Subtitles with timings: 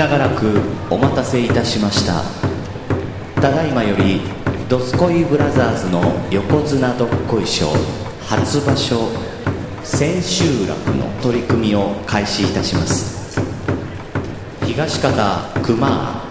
[0.00, 2.22] 長らくお待たせいたしました。
[3.38, 4.22] ただいまより
[4.66, 7.66] どすこいブラザーズの横綱どっこい賞
[8.26, 9.10] 初場所
[9.84, 13.38] 千秋楽の取り組みを開始いたします。
[14.64, 16.24] 東方熊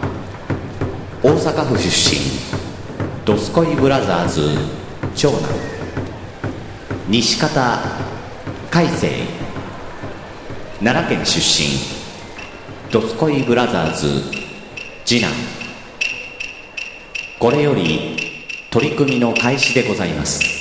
[1.22, 2.18] 大阪府出身
[3.24, 4.42] どすこいブラザーズ
[5.16, 5.42] 長男。
[7.08, 7.78] 西方
[8.72, 9.10] 海星
[10.80, 11.99] 奈良県出身。
[12.92, 14.08] どすこいブラザーズ
[15.06, 15.32] 次男
[17.38, 18.18] これより
[18.72, 20.60] 取り組みの開始でございます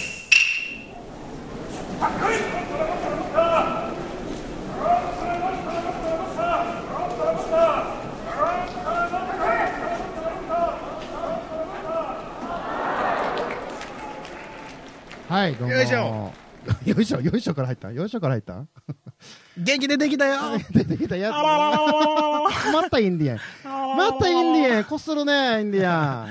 [15.28, 15.74] はい、どうも。
[15.74, 16.32] よいしょ。
[16.84, 18.66] よいしょ、よいしょから入ったよいしょから入った
[19.58, 20.36] 元気出てきたよ
[20.70, 21.32] 出てきたやつ。
[22.72, 23.96] またインディアン。
[23.96, 24.84] またインディアン。
[24.84, 26.28] こするね、インディアン。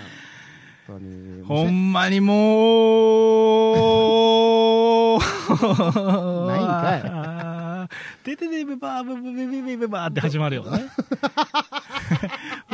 [1.46, 2.36] ほんまにも
[5.18, 7.02] う、ないんかい。
[8.24, 10.86] てててべばーべべべべべべばーって始まるよね。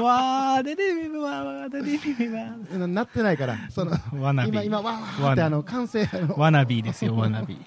[0.04, 2.88] わー、でてべべばー、でてべべばー。
[2.88, 4.50] なってないから、その、 Wannabe。
[4.50, 6.08] 今、今、わーってあの、歓声、
[6.38, 7.58] Wannabeですよ、 Wannabe。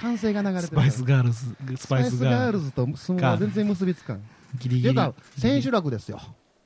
[0.00, 0.66] 歓声が流れてる。
[0.68, 2.72] スパイスガールズ、スパイスガールズ。
[2.72, 4.22] と相撲は全然結びつかん。
[4.58, 4.94] ギリギリ。
[5.38, 6.20] 千秋楽ですよ。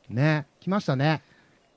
[0.08, 1.22] ね、来ましたね。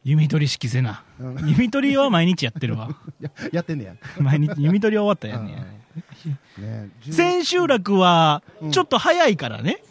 [0.03, 1.03] 弓取り式せな。
[1.45, 2.89] 弓取りは毎日やってるわ。
[3.19, 3.95] ややってんねや。
[4.19, 5.79] 毎日、弓取りは終わったやんね
[6.57, 9.81] ね千秋楽は、ちょっと早いからね。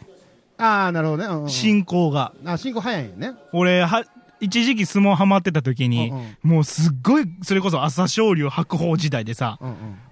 [0.59, 1.51] ああ、なるほどね。
[1.51, 2.33] 進行が。
[2.45, 3.33] あ、進行早いよね。
[3.53, 4.05] 俺、は、
[4.41, 9.58] 一時期相撲ハマってた時に、もうすっごい、それこそ朝青龍白鵬時代でさ、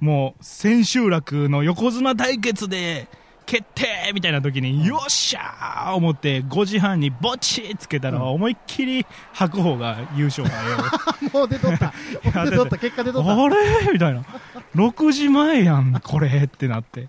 [0.00, 3.08] もう千秋楽の横綱対決で、
[3.46, 10.78] 決定みたいな時に、よっしゃー思って5時半にぼちつけたら、思いっきり白鵬が優勝だよ。
[11.32, 11.92] もう出とった。
[12.50, 13.32] 出とった、結果出とった。
[13.44, 13.56] あれ？
[13.92, 14.24] みたいな。
[14.74, 17.08] 6時前やん、これってなって。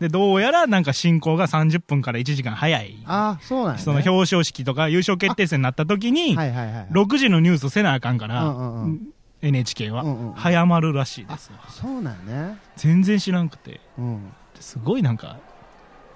[0.00, 2.98] で、どうやらなんか進行が30分から1時間早い。
[3.06, 9.00] ああ、そうなん、ね、その表彰式とか優勝決定戦になった時に、はいはいはい、6時のニュースせなあかんから、うんうんうん、
[9.42, 12.58] NHK は、うんうん、早まるらしいですそうなんね。
[12.76, 13.80] 全然知らんくて。
[13.98, 15.38] うん、すごいなんか、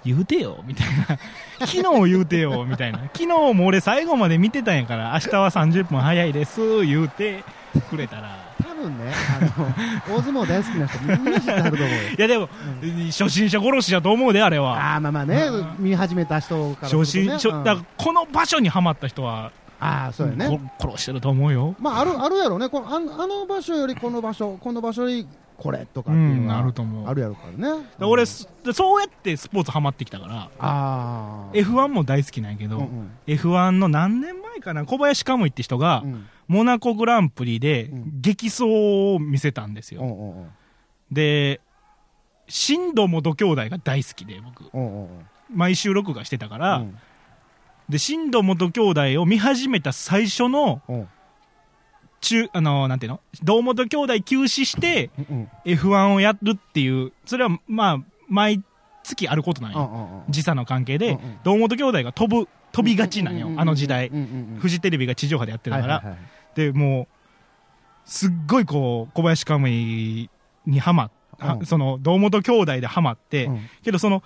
[0.05, 1.19] 言うてよ、みたいな。
[1.67, 2.99] 昨日言うてよ、みたいな。
[3.13, 7.45] 昨日も俺最後まで見てたんやから、明日は30分早いです、言うて
[7.91, 8.48] くれたら。
[8.89, 12.03] 多分ね、あの、大相撲大好きな人みんな知ってはると思うよ。
[12.19, 12.49] いやでも、
[12.83, 14.77] うん、初心者殺しだと思うで、あれは。
[14.77, 20.71] ああ、まあまあね、うん、見始めた人から、ね、初心、うん、だこの場所にはまった人は、ああ、そうやね。
[20.81, 21.77] 殺してると思うよ。
[21.79, 22.69] まあ、ある、あるやろね。
[22.69, 25.27] このああの場所よりこの場所、この場所より
[25.59, 27.09] これとかっていうのが、あると思う。
[27.09, 27.85] あるやろからね。
[28.01, 28.47] 俺、そ
[28.97, 38.65] うやってスポーツハマってきたから、あ F1 も大好きなんやけど、うんうん、F1 の何年前かな、小林カムイって人が、うん、モナコグランプリで激走
[39.15, 40.03] を見せたんですよ。
[40.03, 40.45] うんうんう。
[40.45, 40.49] ん、
[41.11, 41.61] で、
[42.47, 44.71] 新藤元兄弟が大好きで、僕。
[44.73, 45.07] うんうんう。
[45.07, 45.09] ん、
[45.53, 46.99] 毎週録画してたから、うん、
[47.89, 50.83] で、新藤元兄弟を見始めた最初の、
[52.21, 53.21] 中、あのー、なんていうの？
[53.43, 55.11] 堂本兄弟休止して、
[55.65, 57.99] F1 をやるっていう、それは、まあ、
[58.29, 58.63] 毎
[59.03, 60.25] 月あることなんよ。
[60.29, 64.11] 時差の関係で、堂本兄弟が飛ぶ、飛びがちなんよ、あの時代。
[64.59, 66.17] フジテレビが地上波でやってたから。
[66.55, 67.09] で、もう、
[68.05, 70.29] すっごいこう、小林カムイ
[70.67, 71.11] にハマっ、
[71.65, 73.51] その、堂本兄弟でハマって、
[73.83, 74.23] けどその、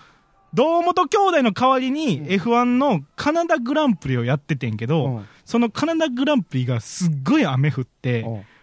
[0.54, 8.20] 堂本兄弟の代わりに F1 のカナダグランプリをやっててんけど、うん、そのカナダグランプリがすっごい雨降って、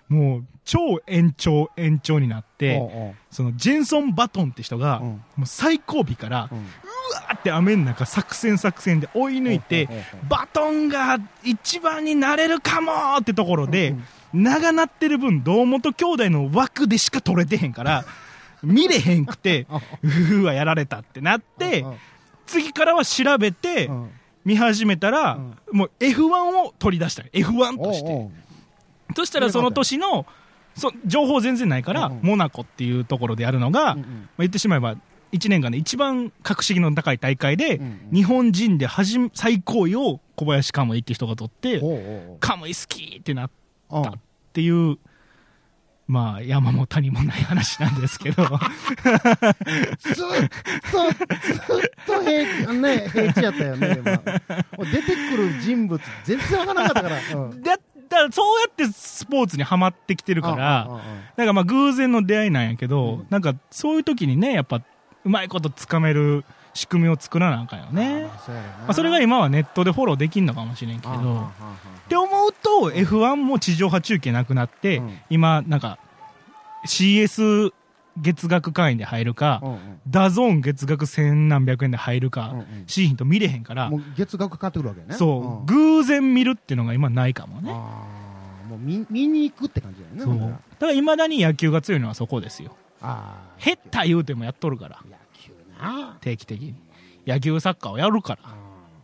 [0.09, 9.89] うん、もう超延長延長になって、そのジェンソン・バトンって人が、もう最後尾から、うわーって雨の中作戦作戦で追い抜いて、
[10.29, 13.95] バトンが一番になれるかもってところで、
[14.31, 18.05] 長なってる分堂本兄弟の枠でしか取れてへんから、
[18.63, 19.67] 見れへんくて、
[20.31, 21.85] うわ、やられたってなって、
[22.45, 23.89] 次からは調べて、
[24.45, 25.39] 見始めたら、
[25.71, 27.23] もう F1 を取り出した。
[27.23, 28.29] F1 として。
[29.15, 30.25] そしたらその年の、
[30.75, 34.05] そ情報全然ないから、モナコっていうところでやるのが、まあ、
[34.39, 34.95] 言ってしまえば、
[35.31, 37.79] 1年間で一番格式の高い大会で、
[38.11, 41.81] 日本人で初最高位を小林カムイって人が取って、
[42.39, 43.51] カムイ好きってなっ
[43.91, 44.13] たっ
[44.53, 44.97] ていう
[46.09, 48.43] まあ、山も谷もない話なんですけど。
[48.43, 48.55] ずっ
[50.91, 57.39] と、ずっと平ね、平地やったよね、出てくる人物、全然わからなかったから。
[57.39, 57.77] うん、だ
[58.09, 60.99] だそうやってスポーツにはまってきてるから、
[61.37, 64.81] なんかまあ偶然の出会いなんやけど、うん、なんかそういう時にね、やっぱ、
[65.25, 66.43] うまいことつかめる
[66.79, 68.23] 仕組みを作らなあかんよね。
[68.23, 68.31] ま
[68.87, 71.13] あ、それが今はネットでフォローできんのかもしれんけど。
[71.13, 75.99] って思うと、F1 も地上波中継なくなって、今、なんか、
[76.87, 77.73] CS
[78.15, 85.15] 月額会員で入るか、うんうん、 DAZN 月額千何百円で入るか、うんうん、シーンと見れへんから、月額かってくるわけね。
[85.17, 87.73] そう、うん、偶然見るっていうのが今ないかもね。
[87.73, 90.39] もう見見に行くって感じだよね。
[90.39, 90.49] そう。
[90.49, 92.75] だからいまだに野球が強いのはそこですよ。
[93.01, 93.63] ああ。
[93.63, 94.99] 減った言うてもやっとるから。
[95.03, 95.19] 野球
[95.81, 96.17] な。
[96.21, 96.75] 定期的に。
[97.27, 98.41] 野球サッカーをやるから。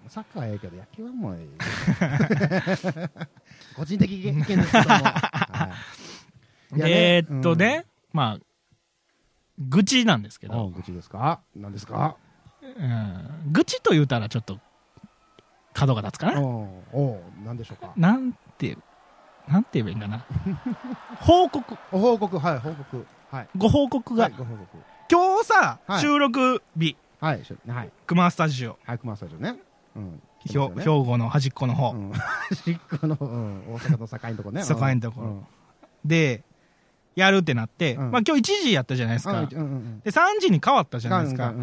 [0.09, 1.37] サッカーはええけど野球はもう
[3.75, 4.67] 個人的意見ですけども。
[4.81, 5.69] は
[6.73, 8.45] い、えー、っとね、うん、まあ、
[9.59, 10.69] 愚痴なんですけど。
[10.69, 11.41] 愚痴ですか？
[11.55, 12.17] 何ですか？
[12.61, 13.51] うん。
[13.51, 14.59] 愚痴と言うたらちょっと、
[15.73, 17.91] 角が立つかなおお何でしょうか？
[17.95, 18.77] なんて、
[19.47, 20.25] なんて言えばいいんかな。
[21.19, 21.75] 報告。
[21.91, 23.05] 報告、はい、報告。
[23.31, 23.47] はい。
[23.57, 24.25] ご報告が。
[24.25, 24.77] はい、ご報告。
[25.09, 26.97] 今日さ、はい、収録日。
[27.19, 27.41] はい。
[27.67, 27.91] はい。
[28.07, 28.77] 熊スタジオ。
[28.85, 29.55] はい、熊スタジオね。
[29.95, 30.21] うん。
[30.47, 31.93] 兵庫の端っこの方。
[32.13, 34.63] 端っこの、うん、大阪の境のとこね。
[34.67, 35.43] 境のところ。
[36.03, 36.43] で、
[37.15, 39.45] やるってなって、まあ今日1時やったじゃないですか。
[39.45, 41.53] で、3時に変わったじゃないですか。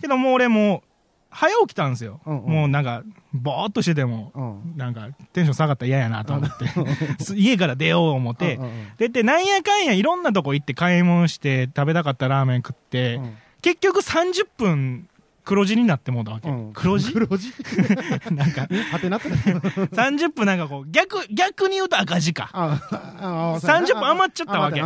[0.00, 0.82] けどもう俺も
[1.30, 2.20] 早起きたんですよ。
[2.24, 3.02] もうなんか、
[3.32, 6.66] ぼーっとしてても、なんかテンション下がったら嫌やなと思って、
[7.36, 8.58] 家から出よう思って、
[8.96, 13.20] 出てなんやかんやいろんなとこ行って買い物して食べたかったラーメン食って、
[13.60, 15.08] 結局30分
[15.48, 16.50] 黒字になってもうたわけ。
[16.50, 17.10] うん、黒字？
[17.10, 17.54] 黒字？
[18.30, 22.50] なんか、はてな って30分なんかこう、逆、逆に言うと赤字か。
[22.52, 24.82] 30分余っちゃったわけ。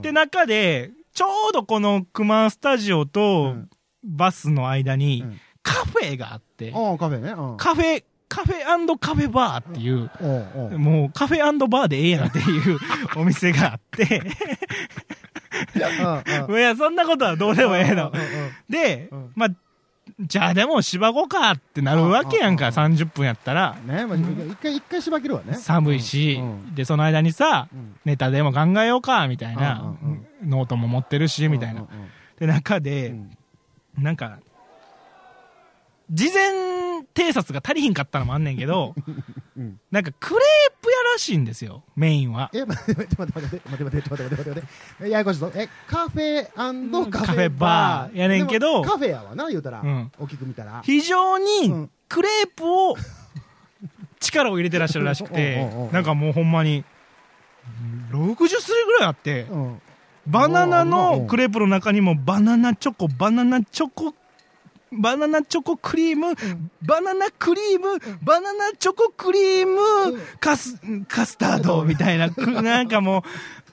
[0.00, 3.56] で、中で、ちょうどこの熊スタジオと
[4.04, 5.24] バスの間に、
[5.68, 7.34] カフェがあって、カフェね。
[7.58, 12.78] カフェ、カフェカフェバーっていう、もうカフェバーでええやんっていう
[13.16, 14.22] お店があって。
[15.74, 18.12] いや、そんなことはどうでもええの。
[18.68, 19.48] で、まあ、
[20.20, 23.76] じゃあでもしばこかってなるわけやんか、30分やったら。
[23.86, 25.54] ねまあ、一回、一回しばけるわね。
[25.54, 26.40] 寒いし、
[26.74, 27.68] で、その間にさ、
[28.04, 29.94] ネタでも考えようか、みたいな、
[30.44, 31.84] ノートも持ってるし、みたいな。
[32.38, 33.14] で、中で、
[33.96, 34.38] なんか、
[36.10, 36.52] 事前
[37.14, 38.94] 偵察が足りひんかったのもあんねんけど、
[39.56, 42.50] うん、なんかクレープ屋らしいんですよ、メインは。
[42.54, 44.62] え、待って待って待って待って待って待って待って待って待っ
[45.00, 45.10] て。
[45.10, 45.52] ややこしいぞ。
[45.54, 49.80] え、カフェカフェバーやねんけど、カフェやわな、言うたら。
[49.80, 50.80] うん、大きく見たら。
[50.84, 52.96] 非常にクレープを
[54.20, 56.84] 力を入れてらっしゃるらしくて、 なんかもうほんまに、
[58.12, 59.46] 60種類ぐらいあって、
[60.26, 64.14] バナナのクレープの中にもバナナチョコ、バナナチョコ
[64.92, 66.34] バナナチョコクリーム、
[66.82, 72.28] バナナクリーム、バナナチョコクリーム、カス、カスタードみたいな、
[72.62, 73.24] なんかも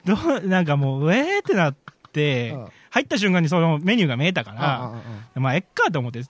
[0.04, 1.74] う、どう、なんかもう、えーってなっ
[2.12, 2.56] て、
[2.90, 6.22] 入った瞬間にそのメニューが見えたから、まあ、えっかと思って、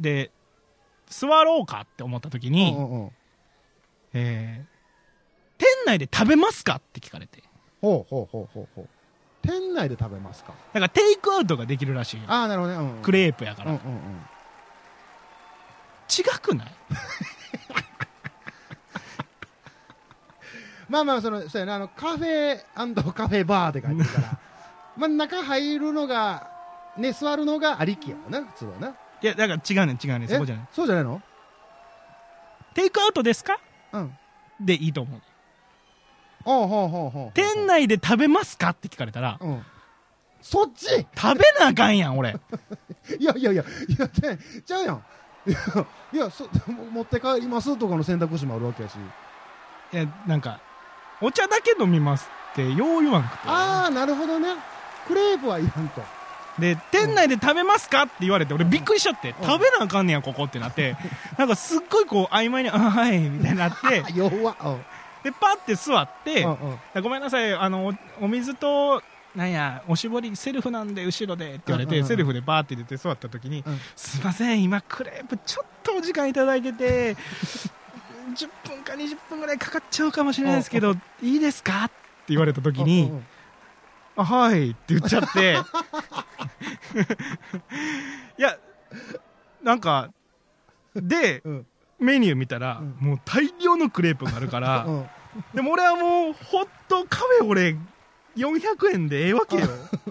[0.00, 0.30] で、
[1.06, 2.76] 座ろうかって思った時に、
[4.12, 7.42] えー、店内で食べますかって聞かれて。
[7.80, 8.88] ほうほうほうほうほう。
[9.46, 10.52] 店内で食べますか？
[10.72, 13.98] だからテイクアウトができるらしいああなるほどね、うん、クレープやから、うんうんうん、
[16.08, 16.72] 違くない？
[20.88, 22.60] まあまあそのそうやねあのカフェ
[23.14, 24.38] カフェバーって書いてるから。
[24.96, 26.48] まあ中入るのが
[26.96, 28.88] ね座るのがありきやな普通はな。
[29.22, 30.66] いやだから違うね違うねそこじゃない。
[30.72, 31.20] そうじゃないの？
[32.74, 33.58] テイクアウトですか？
[33.92, 34.16] うん。
[34.60, 35.20] でいいと思う
[37.34, 38.70] 店内で食べますか？
[38.70, 39.62] って聞かれたら、うん、
[40.42, 40.86] そっち
[41.16, 42.36] 食べなあかんやん、俺。
[43.18, 45.02] いやいやいや、いや、ちゃうやん。
[45.46, 45.58] いや、
[46.12, 46.48] いやそ
[46.92, 48.94] 持って帰りますとかの選択肢もあるわけやし。
[49.92, 50.60] いや、なんか、
[51.20, 53.38] お茶だけ飲みますってよう言わんくて。
[53.46, 54.54] ああ、なるほどね。
[55.06, 56.02] クレープはいらんと。
[56.58, 60.96] で、店内で食べますかって言われて、俺びっくりしちゃって、食べなあかんねや、ここってなって、
[61.36, 64.54] なんかすっごいこう、曖昧に、あ、はい、みたいになって、 弱
[65.24, 66.50] でパッて座って、うん
[66.94, 69.02] うん、ごめんなさいあのお水と
[69.34, 77.16] なんやおしぼりセルフなんで後ろでって言われて、うんうんうん、セルフでバーって出て座った時に、うん、すいません今クレープちょっとお時間いただいてて
[78.36, 81.84] 10分か20分ぐらいかかっちゃうかもしれないですけどいいですか？
[81.84, 81.94] って
[82.28, 83.24] 言われた時に、うんうん、
[84.16, 85.58] あはいって言っちゃって。
[88.38, 88.58] いや
[89.62, 90.10] なんか
[90.94, 91.66] で、うん
[91.98, 95.06] メニュー見たら、うん、もう大量のクレープがあるから、 うん、
[95.54, 97.76] でも俺はもうホットカフェ俺
[98.36, 99.68] 400円でええわけよ。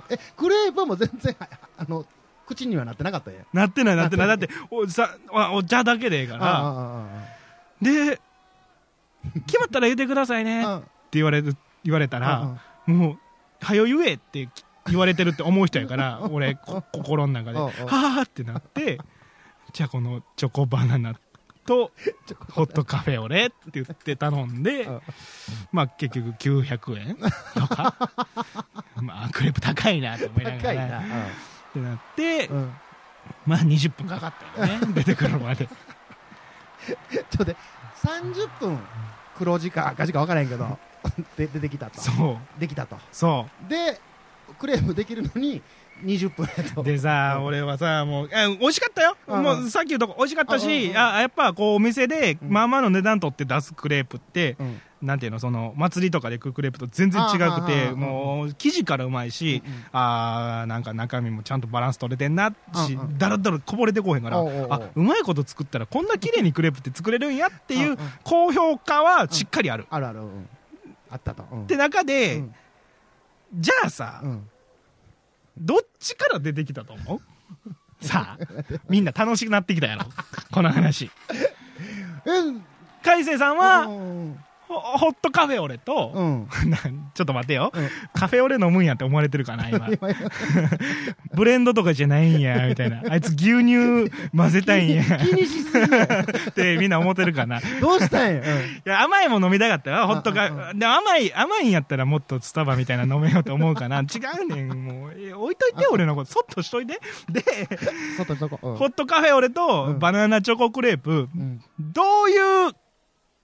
[0.09, 1.35] えクレープはもう全然
[1.77, 2.05] あの
[2.45, 3.43] 口にはなってなかったや。
[3.53, 4.27] なってないなってない。
[4.27, 5.15] だっておさ
[5.53, 7.05] お茶だけでええから。
[7.81, 8.19] で
[9.45, 10.63] 決まったら言ってくださいね。
[10.63, 13.17] って言われる言われたらもう
[13.61, 14.49] はよ言えって
[14.87, 16.55] 言われてるって思う人やから俺
[16.91, 17.71] 心の中では
[18.19, 18.99] あってなって
[19.71, 21.15] じゃあこのチョコバナナ
[21.65, 21.91] と
[22.51, 24.87] ホットカフェオレって言って頼んで、
[25.71, 27.17] まあ結局900円。
[27.55, 27.95] とか。
[29.01, 30.99] まあ クレープ高いなと思いながら。
[30.99, 31.01] っ
[31.73, 32.49] てなって、
[33.45, 34.87] まあ20分かかったよね。
[34.93, 35.67] 出てくるまで。
[35.67, 37.55] ちょっとで
[38.03, 38.79] 30分
[39.37, 40.77] 黒字か赤字か分からへんけど
[41.37, 42.01] で出てきたと。
[42.01, 42.59] そう。
[42.59, 42.97] できたと。
[43.11, 43.99] そで
[44.59, 45.61] クレープできるのに
[46.03, 46.81] 20分やと。
[46.81, 49.43] うでさ、うん俺はさもうえ美味しかったよ、うん。
[49.43, 52.49] もうさっき言うとこ美味しかったしあやっぱこうお店でうん。
[52.49, 54.81] まあまあの値段取って出すクレープって、うん。
[55.01, 62.53] なんていうのその祭りとかで食うクレープと全然違くあてもう生地からうまいし、あーなんか中身もちゃんとバランス取れてんな
[62.87, 70.47] し、だらだらこぼれてこうへんからあうまいこと作ったらこんな綺麗にクレープって作れるんやっていう高評価はしっかりある、あるある、うん。
[71.09, 71.63] あったと、うん。
[71.63, 72.55] って中で、うん。
[73.55, 74.49] じゃあさ、うん
[75.57, 77.21] どっちから出てきたと思う？
[78.05, 78.45] さあ
[78.89, 80.05] みんな楽しくなってきたやろ。
[80.51, 81.09] この話。
[82.25, 82.29] え
[83.03, 86.47] 海星さんは、うんホホットカフェオレと、う ん。
[87.13, 87.89] ちょっと待てよ、うん。
[88.13, 89.87] カフェオレ飲むんやって思われてるかな今。
[89.91, 90.09] 今。
[91.33, 93.01] ブレンドとかじゃないんやみたいな。
[93.09, 95.03] あいつ牛乳混ぜたいんや。
[95.17, 96.25] 気にしすぎや。
[96.49, 97.59] ってみんな思ってるかな。
[97.59, 98.41] いどうしたんや、
[98.85, 104.01] や甘いもん飲みたかったよホットカうんで甘い甘いんやったらもっとスタバみたいな飲めようと思うかな。
[104.01, 104.03] 違
[104.41, 105.13] うねんもう。
[105.17, 106.31] え置いといて俺のこと。
[106.31, 106.99] そっとしといて。
[107.29, 107.43] で
[108.17, 109.99] ホットカフェオレとうん。
[109.99, 111.61] バナナチョコクレープ、うん。
[111.79, 112.73] どういう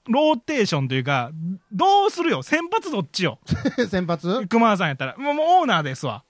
[0.09, 1.31] ローテーションというか
[1.71, 2.41] どうするよ？
[2.43, 3.39] 先発どっちよ？
[3.89, 4.47] 先発？
[4.47, 5.15] 熊さんやったら。
[5.17, 6.23] もうもうオーナーですわ。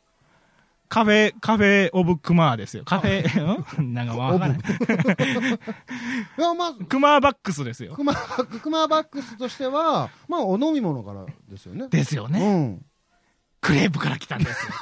[0.90, 2.84] カフェカフェオブクマーですよ。
[2.84, 3.94] カフェうん？
[3.94, 4.62] なんかわからないい
[6.42, 7.94] やまあクマーバックスですよ。
[7.94, 11.88] クマクマバックスとしてはまあお飲み物からですよね。
[11.90, 12.86] ですよね、うん。
[13.62, 14.74] クレープから来たんですよ。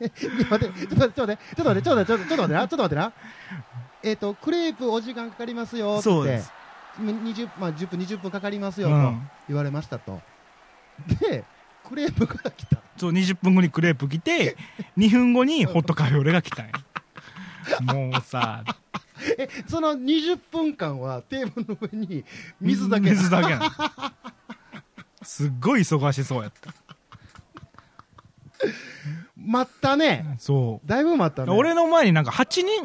[0.50, 2.58] 待ってちょっと待ってちょっと待ってちょっと待ってちょっと待ってな。
[2.58, 3.12] ちょっと待ってな。
[4.02, 6.02] えっ、とクレープお時間かかりますよって。
[6.02, 6.52] そうです
[7.00, 9.28] 20まあ10分20分かかりますよとうん。
[9.48, 10.20] 言われましたと、
[11.20, 11.44] で
[11.88, 12.78] クレープから来た。
[12.96, 14.56] そう20分後にクレープ来て
[14.96, 16.72] 2分後にホットカフェオレが来たんや。
[17.94, 18.64] もうさ。
[19.38, 22.24] えその20分間はテーブルの上に
[22.60, 23.10] 水だけ。
[23.10, 23.54] 水だけ
[25.22, 26.74] すっごい忙しそうやった。
[29.36, 30.36] 待ったね。
[30.38, 30.88] そう。
[30.88, 31.52] だいぶ待ったね。
[31.56, 32.82] 俺の前になんか8人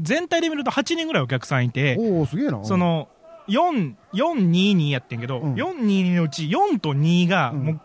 [0.00, 0.02] ん？
[0.02, 1.96] 全体で見ると8人ぐらいお客さんいて。
[1.98, 2.64] おおすげえな。
[2.64, 5.54] その4 422やってんけど、うん。
[5.54, 7.64] 422のうち4と2がうん。
[7.64, 7.80] もう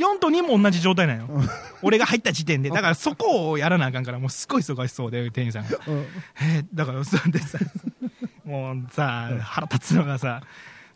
[0.00, 1.48] 4と2も同じ状態なのよ、うん。
[1.82, 5.78] 俺が入った時点でだからそこをやらなあかんからもうすごい忙しそうで店員さんが。
[5.86, 6.06] うん。
[6.42, 7.58] えーだからそれでさ
[8.44, 10.42] もうさ腹立つのがさ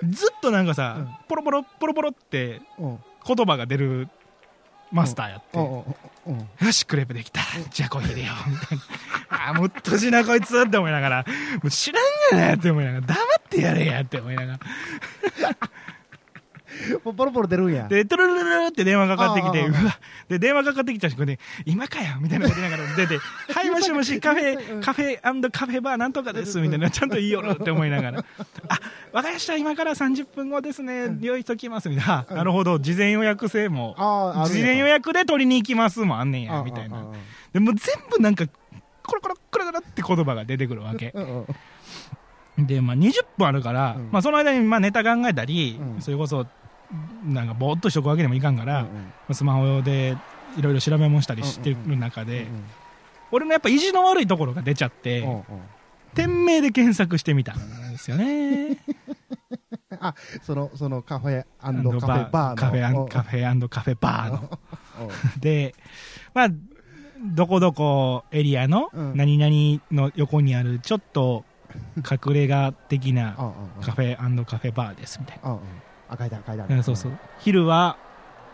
[0.09, 1.09] ずっとなんかさ、うん。
[1.28, 2.99] ポロポロポロポロってうん。
[3.26, 4.09] 言葉が出る
[4.92, 5.59] マスターやって、
[6.64, 7.40] よし、クレープできた。
[7.73, 8.50] じゃあコーヒー入れよう。
[8.50, 8.85] みたいな。
[9.49, 14.59] あーもうっとしなこいつって思いながら、もう知らんがなって思いながら、黙ってやれやって思いながら。
[17.03, 19.99] ポポロポロ出るんやで、トゥルルルルルって電話かかってきて、うわ。
[20.29, 23.19] で、電話かかってきた人で、今かよみたいなこと言いながら出て、
[23.53, 26.61] はい、もしもし、カフェ、カフェカフェバーなんとかです。
[26.61, 28.25] みたいな、ちゃんと言いよるって思いながら。
[28.69, 28.81] あ、
[29.13, 29.57] わかりました。
[29.57, 31.17] 今から30分後ですね。
[31.21, 31.89] 用意しときます。
[31.89, 32.27] みたいな。
[32.29, 32.79] あなるほど。
[32.79, 33.95] 事前予約制も。
[34.49, 36.63] 事前予約で取りに行きますもんあんねんや。
[36.65, 37.05] みたいな。
[37.53, 38.47] でも全部なんか、
[39.03, 41.15] コロコロコロコロって言葉が出てくるわけ。
[42.57, 44.11] うんうんで、まあ20分あるから、うん。
[44.13, 46.01] まあその間にまあネタ考えたり、うん。
[46.01, 46.47] それこそ、
[47.25, 48.91] なんかぼーっとしとくわけにもいかんから、うんま
[49.31, 50.17] あスマホで
[50.57, 52.65] いろいろ調べ物したりしてる中で、うん
[53.33, 55.45] 俺のやっぱ意地の悪いところが出ちゃって、うんうん。
[56.15, 58.79] 店名で検索してみたんですよね。
[59.99, 62.61] あそのそのカフェカフェバーの。
[62.61, 64.59] カフェカフェカフェバーの。
[65.35, 65.41] うん。
[65.41, 65.75] で、
[66.33, 66.49] まあ、
[67.25, 69.17] どこどこエリアのうん。
[69.17, 71.45] 何々の横にあるちょっと
[71.99, 73.35] 隠れ家的な
[73.83, 75.59] カフェカフェバーですみたいうんうん
[76.09, 76.76] あ書いてある書いてあな。
[76.76, 77.12] るそうそう。
[77.40, 77.97] 昼は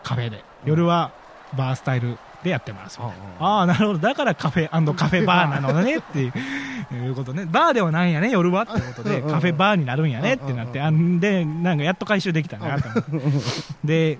[0.03, 1.11] カフェで、夜は
[1.57, 2.97] バースタイルでやってます。
[2.99, 3.11] あ
[3.59, 3.99] あ、なるほど。
[3.99, 7.45] だからカフェカフェバーなのねっていうことね。
[7.45, 13.37] バーではないんやね、夜はってことで、カフェバーになるんやねってなって、あんで、なんかやっと回収できたなと思って。
[13.83, 14.19] で、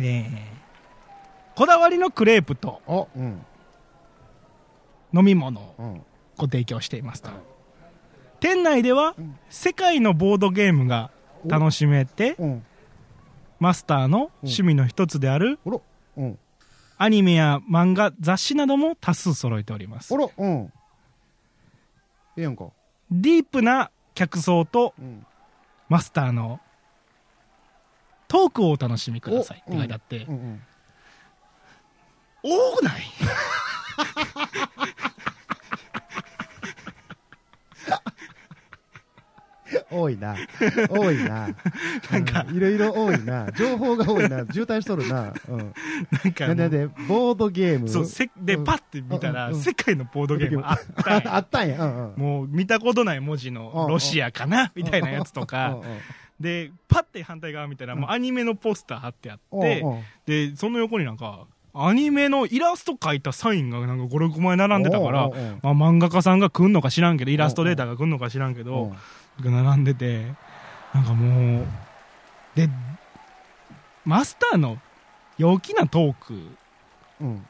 [0.00, 0.56] えー
[1.54, 2.82] こだわりのクレープと
[5.14, 6.02] 飲み物をうん
[6.36, 7.30] ご提供していますと。
[8.40, 9.38] 店内ではうん。
[9.50, 11.10] 世界のボードゲームが
[11.46, 12.64] 楽しめて、うん。
[13.58, 15.58] マスターの趣味の一つである
[16.98, 20.12] アニメや漫画、雑誌なども多数揃えております。
[20.14, 20.16] お。
[20.16, 20.32] ろ。
[20.36, 20.72] うん。
[22.36, 22.66] ええやんか。
[23.10, 25.26] ディープな客層とうん。
[25.88, 26.60] マスターの
[28.28, 30.24] トークをお楽しみくださいって書いてあって。
[30.24, 30.62] う、んうん。
[32.42, 33.02] 多くない？
[39.90, 40.36] 多いな。
[40.90, 41.48] 多いな。
[42.10, 43.50] なんか、いろいろ多いな。
[43.52, 44.44] 情報が多いな。
[44.50, 45.32] 渋滞しとるな。
[45.48, 45.58] うん。
[45.58, 47.88] なんか、なんで、ボードゲーム？
[47.88, 51.34] そう、せで、パッて見たら、世界のボードゲームあったんや。
[51.36, 52.10] あったんや。
[52.16, 55.78] もう、見たことない文字のロシアかなみたいなやつとか。
[56.40, 59.84] で、パッて反対側見たら、もうアニメのポスター貼ってあって、
[60.26, 61.46] で、その横になんか、
[61.78, 65.28] アニメのイラスト描いたサインがなんか5、6枚並んでたから、
[65.62, 68.94] まあ、漫画家さんが来んのか知らんけど、イラストレーターが来んのか知らんけど、
[69.40, 70.26] 並んでて、
[70.94, 71.66] なんかもう、
[72.54, 72.68] で、
[74.04, 74.78] マスターの
[75.38, 76.34] 陽気なトーク、
[77.20, 77.46] うん、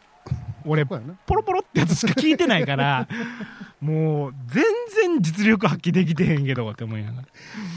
[0.65, 0.97] 俺、ポ
[1.35, 3.07] ロポロってやつしか聞いてないから、
[3.81, 4.65] もう、全
[4.95, 7.29] 然実力発揮できてへんけどって思いながら。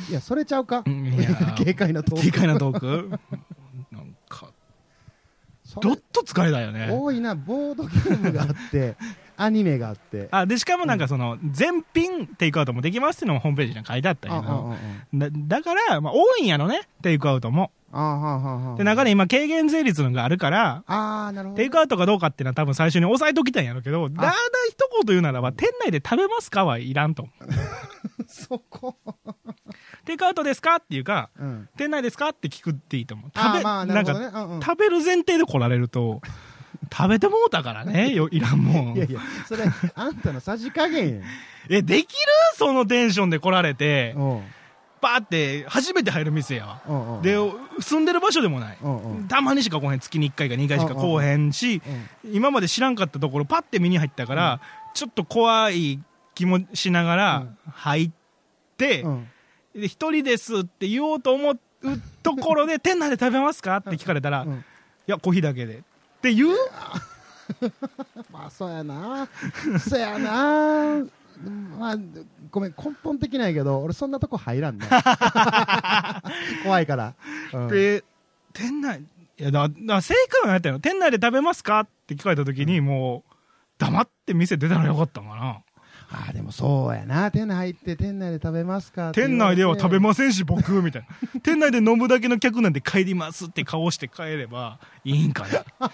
[0.09, 0.83] いや、それちゃうか？
[1.57, 2.21] 軽快なトーク。
[2.21, 3.19] 軽快なトーク
[3.91, 4.51] なんか、
[5.81, 6.89] どっと疲れたよね。
[6.91, 8.95] 多いな、ボードゲームがあって、
[9.41, 10.27] アニメがあって。
[10.31, 14.77] あ、で、しかもなんかその、全品テイクアウトもできますっていうのもホームページに書いてあったんや
[15.13, 17.71] だだから、まあ、多いんやろね、テイクアウトも。
[18.77, 24.33] で、中で今、軽減税率のがあるから、あなるほどテイクアウトかどうかっていうのは多分最初に押さえときたんやろうけど、だーだ
[24.69, 27.29] 一言言うならば、店内で食べますかはいらんと。
[28.27, 28.95] そこ。
[30.05, 33.31] テイクアウトですかっていうか、うん、店内ですかって聞くっていいと思う。
[33.35, 36.21] 食べ、まあね、なんか、うんうん、食べる前提で来られると、
[36.91, 38.95] 食べてもうたからね、よいらんもん。
[38.95, 39.63] いやいや、それ、
[39.95, 41.21] あんたのさじ加減
[41.69, 42.17] え、できる？
[42.55, 44.15] そのテンションで来られて、
[45.01, 47.19] バーって初めて入る店やわ。
[47.21, 47.35] で、
[47.79, 48.77] 住んでる場所でもない。
[49.27, 49.99] たまにしか来へん。
[49.99, 51.81] 月に1回か2回しか来へんし、
[52.31, 54.59] 今まで知らんかったところ、パッて見に入ったから、
[54.93, 55.99] ちょっと怖い
[56.35, 58.11] 気もしながら入っ
[58.77, 59.05] て、
[59.75, 61.59] で、一人ですって言おうと思う
[62.23, 63.77] ところで、 店内で食べますか？
[63.77, 64.47] って聞かれたら、い
[65.07, 65.83] や、コーヒーだけで。
[66.19, 66.49] って言う？
[68.31, 69.27] まあ、そうやな。
[69.79, 71.03] そうやな。
[71.77, 71.95] まあ、
[72.51, 74.85] ごめん、根本的なんやけど、俺そんなとこ入らんね。
[76.63, 77.13] 怖いから。
[77.53, 78.03] うん、で、
[78.53, 81.79] 店内、いや、だ、だ正解は何やったの店内で食べますか？
[81.81, 83.33] って聞かれた時に、もう、
[83.77, 85.61] 黙って店出たらよかったんかな。
[86.11, 87.29] ああ、でもそうやな。
[87.29, 91.07] 店内入って店内で食べますか店内では食べませんし、僕、みたいな。
[91.41, 95.91] 店内で飲むだけの客なんで帰りますって顔して帰ればいいんかな。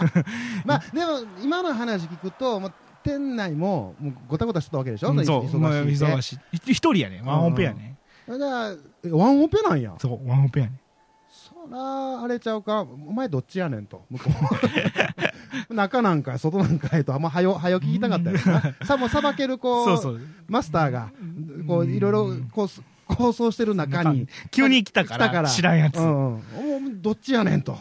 [0.64, 6.04] まあ、でも、今の話聞くと、もう店内ももうごたごたしたわけでしょ、うん、そう、忙しい。
[6.04, 6.38] 忙しい。
[6.72, 7.22] 一人やね。
[7.22, 7.96] ワンオペやね。
[8.26, 8.76] うん、じゃあ、
[9.10, 9.94] ワンオペなんや。
[9.98, 10.72] そう、ワンオペやね。
[11.28, 14.32] そら、あれちゃうか、お前どっちやねんと、向こう。
[15.70, 18.86] 中なんか外なんかへと、あんまはよ、はよ聞きたかったよな。
[18.86, 21.10] さもさばける、こう、そうそうマスターが、
[21.66, 22.68] こう、いろいろ、こう、
[23.06, 24.28] 構想してる中に。
[24.50, 25.98] 急に来たから、知らんやつ。
[25.98, 27.78] うん、どっちやねんと。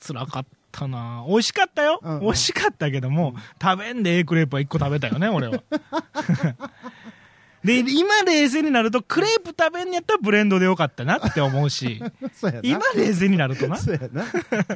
[0.00, 5.62] 辛かったな美味しかったよ、うんうん、美味しかったけども、食べんでええクレープは1個食べたよね、俺は。
[7.64, 12.00] で、今冷静になると、クレープ食べんやったらブレンドでよかったなって思うし、
[12.62, 13.76] 今冷静になるとな。
[13.76, 14.24] そうやな。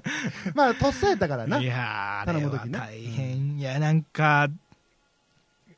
[0.55, 1.61] まあ、とっさやったからな。
[1.61, 2.79] いやー、頼む時ね。
[2.79, 3.59] 大変。
[3.59, 4.49] いや、なんか、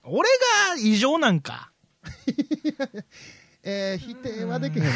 [0.03, 0.29] 俺
[0.69, 1.71] が異常なんか。
[3.67, 4.91] えー、否定はできへんな。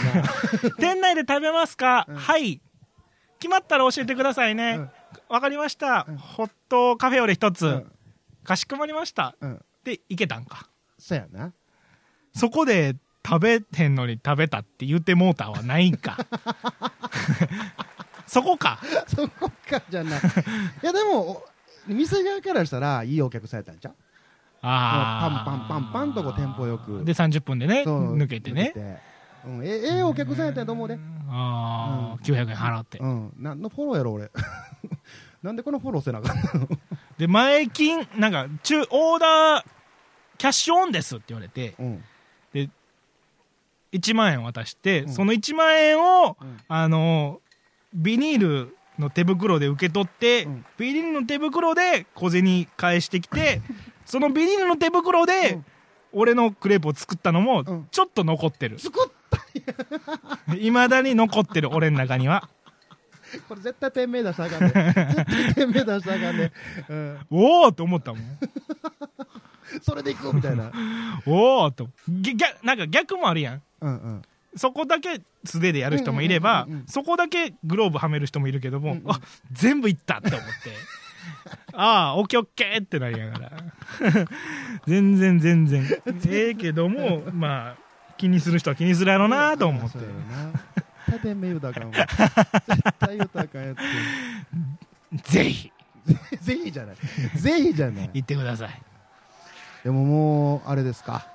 [0.79, 2.61] 店内で食べますか、うん、はい。
[3.39, 4.79] 決まったら教えてくださいね。
[5.29, 7.87] わ、うん、かりました、うん、ホットカフェオレ一つ、
[8.45, 9.37] かしこまりました。
[9.85, 10.69] で、いけたんか。
[10.99, 11.53] そうやな。
[12.39, 12.95] そこで
[13.27, 16.17] 食べへんのに食べたって言ってモーターはないんか。
[18.29, 18.79] そこか。
[19.09, 20.21] そこかじゃない。
[20.21, 20.23] い
[20.87, 21.43] やでも、
[21.89, 23.95] 店側からしたらいいお客さんやったんちゃう？
[24.63, 27.05] あパンパンパンパンとこテンポよく。
[27.05, 28.73] で、30分でね、抜けてね。
[29.45, 30.99] うん、ええお客さんやったと思うで。
[31.29, 32.99] ああ、うん、900円払って。
[32.99, 33.33] うん。
[33.39, 34.31] 何のフォローやろ、俺。
[35.43, 36.69] なんでこのフォローせなあかんの？
[37.19, 39.65] で、前金、なんか、中、オーダー、
[40.37, 42.03] キャッシュオンですって言われて、うん、で、
[43.93, 47.41] 1万円渡して、うん、その1万円を、うん、あの、
[47.95, 53.63] ビニールの手袋で受け取って、うん、ビニールの手袋で小銭返してきて、
[54.05, 55.61] そのビニールの手袋で、
[56.13, 58.79] 俺のクレープを作ったのも、ちょっと残ってる。
[58.79, 62.49] 作ったいま だに残ってる、俺の中には。
[63.47, 64.73] これ絶対店名出したらあかんね。
[64.73, 66.53] 絶対店名出したらあかんね。
[66.89, 68.39] うん、おおって思ったもん。
[69.83, 70.73] それで行くみたいな。
[71.27, 71.91] おおと。
[72.09, 73.63] 逆、なんか逆もあるやん。
[73.81, 74.23] うんうん。
[74.57, 79.21] そこだけ素手でやる人もいれば、そこだけグローブはめる人もいるけども、うんうん、あ
[79.53, 80.99] 全部いったって思って。
[81.75, 83.51] ああ、オッケーオッケーってなりながら。
[84.87, 85.87] 全然全然。
[86.29, 87.77] ええけども、まあ、
[88.17, 89.99] 気にする人は気にするやろうなと思って。
[89.99, 92.07] 絶対言うたらあかんわ。
[92.69, 93.75] 絶対言うたらあかんや
[95.23, 95.33] つ。
[95.33, 95.73] ぜひ。
[96.41, 96.97] ぜひじゃない。
[97.37, 98.11] ぜひじゃない。
[98.15, 98.83] 言ってください。
[99.85, 101.27] でももう、あれですか。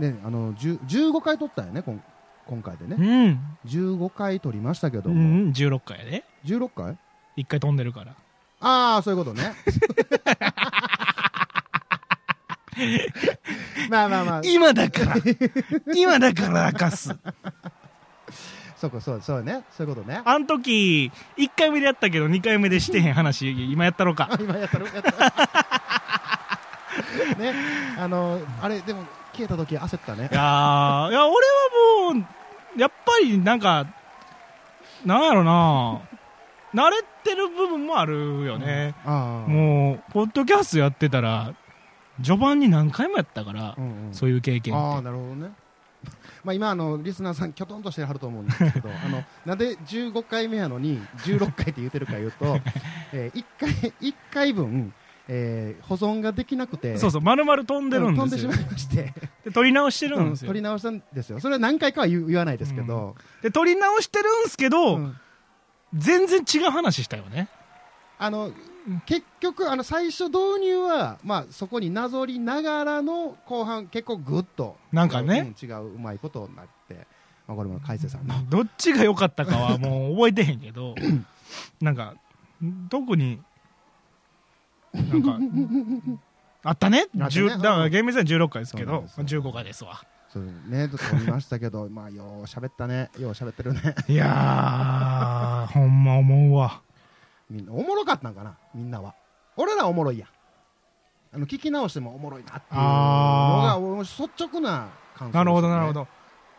[0.00, 2.02] ね、あの15回撮ったよね今
[2.46, 6.24] 今回でね、うん、15回撮りましたけども、うん、16回やで。
[6.46, 6.98] 16回
[7.36, 8.16] ?1 回飛んでるから。
[8.60, 9.52] ああそういうことね。
[13.88, 14.40] まあまあまあ。
[14.42, 15.14] 今だから。
[15.94, 17.16] 今だから明かす。
[18.76, 19.62] そうかそうそうね。
[19.70, 20.20] そういうことね。
[20.24, 24.28] あん時1回目でやったけど2回目でしてへん話今やったろか。
[24.40, 24.92] 今やったろか
[27.38, 27.54] ね。
[27.98, 29.04] あのあれでも
[29.40, 30.28] 消えた時焦ったね。
[30.30, 31.46] いやいや俺
[32.10, 32.20] はも
[32.76, 33.86] うやっぱりなんか
[35.04, 36.02] なんやろな。
[36.72, 41.52] 慣れてる部分もあるよね、うん、もうポッドキャストやってたら
[42.22, 45.50] 序盤に何回もやったから、うんうん、そういう経験ああなるほどね。
[46.44, 52.56] まあ今あのリスナーさんきょとんとしてはると思うんですけど あのなんで15回目やのに16回って言ってるか言うと、
[53.12, 54.94] えー、1回1回分
[55.32, 59.14] えー、保存ができなくてそうそう丸々飛んでるんですよ、飛んでしまいまして。
[59.44, 61.38] で撮り直してるんですよ、うん、撮り直したんですよ。
[61.38, 65.16] それは何回かは言わないですけど、うん、で撮り直してるんですけど、うん、
[65.94, 67.48] 全然違う話したよね。
[68.18, 68.50] あの
[69.06, 77.06] 結局あの最初導入は、まあ、そこになぞりながらの後半結構ぐっとなんかね、違ううまいことになって、
[77.46, 78.34] まあ、これも海瀬さんの。
[78.50, 80.96] どっちが良かったかはもう覚えてへんけど
[81.80, 82.16] なんか
[82.90, 83.38] 特に
[84.92, 85.38] なんか、
[86.62, 87.06] あったね？
[87.14, 90.02] だから厳密には16回ですけど、15回ですわ。
[90.28, 93.10] そうね、と見ましたけど、まあ、よう喋ったね。
[93.18, 93.96] よう喋ってるね。
[94.06, 96.82] いやー、 ほんま思うわ。
[97.50, 99.16] みんな、おもろかったんかな、みんなは。
[99.56, 100.28] 俺らおもろいやん。
[101.34, 106.08] あの、聞き直してもおもろいなっていうのが、率直な感想、ね、なるほど、なるほど。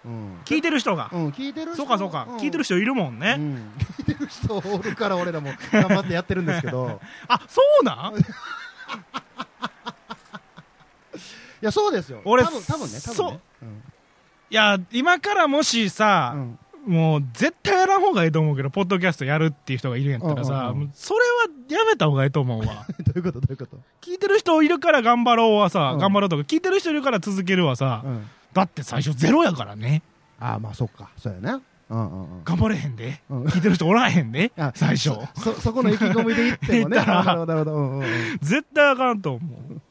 [0.03, 6.99] うん、聞いてる人が、うん、聞いてるそうかそうか、うん、聞いてる人いるもんね、うん、聞いてる人おるから俺らも頑張ってやってるんですけど。
[7.27, 8.15] あそうなん？
[8.21, 8.21] い
[11.61, 12.21] やそうですよ。
[12.25, 13.39] 俺多分多分ね多分ね、
[14.49, 16.35] いや今からもしさ、
[16.87, 21.25] もう絶対やらん方がいいと思うけどポッドキャストやるっていう人がいるんやったらさ、それは
[21.69, 22.87] やめた方がいいと思うわ。
[23.05, 23.41] どういうこと？
[23.41, 23.77] どういうこと？
[24.01, 28.03] 聞いてる人いるから頑張ろうはさ、頑張ろうとか聞いてる人いるから続けるはさ、
[28.53, 30.01] だって最初ゼロやからね。
[30.39, 31.11] ああまあそっか。
[31.17, 35.11] そうやねうんうんうん、頑張れへんで、うん、聞いてる人おらへんで 最初。
[35.35, 36.97] そそこの意気込みで言ってもね。
[36.97, 38.05] なるほどなるほど、うんうん、
[38.41, 39.81] 絶対あかんと思う。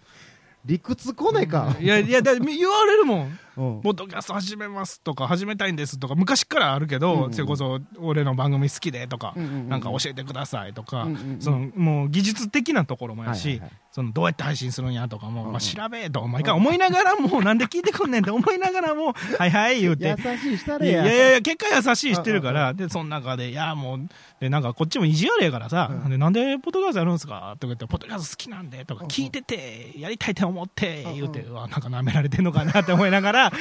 [0.64, 3.38] 理屈こねか、いやいやだ言われるもん。
[3.56, 20.16] ポッドキャスト始めますとか始めたいんですとか昔からあるけど、うんうん、それこそ俺の番組好きでとか、うんうんうん、なんか教えてくださいとか、うんうんうん、そのもう技術的なところもやし、はいはいはい、そのどうやって配信するんやとかも、まあ、調べと毎回思いながらも、なんで聞いてくんねんって思いながらもはいはい言うて。
[20.16, 24.00] 優しいしたれやいやいや結果優しいしてるからでその中でいやもう
[24.40, 33.52] でなんかこっちも意地悪やからさ、うん、でなんでポッドキャストやるんですかとか言ってポッドキャスト好きなんでとか聞いててやりたいと思って言うて、うん、なんか舐められてんのかなって思いながら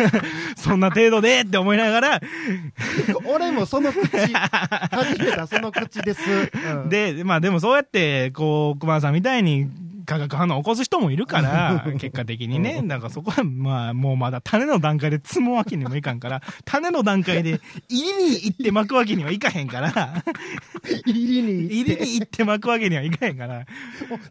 [0.56, 2.20] そんな程度でって思いながら
[3.26, 6.22] 俺もその口、 初めたその口です。
[6.74, 9.65] うん、で、まあでもそうやって、こう、熊さんみたいに、
[10.06, 12.80] 化学反応を起こす人もいるから、 結果的にね。
[12.84, 19.92] だからそこは、まあ、もうまだ種の段階で積むわけにもいかんから、種の段階で入りに行って巻くわけにはいかへんから、
[21.06, 23.66] 入りに入りに行って巻くわけにはいかへんから、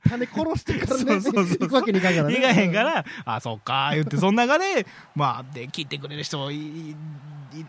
[0.10, 2.36] 種殺してからね、そうそうそう行くわけにいかんからね。
[2.36, 6.96] いかへんから、あ、そっか、言って、その中で、まあ、で、聞いてくれる人い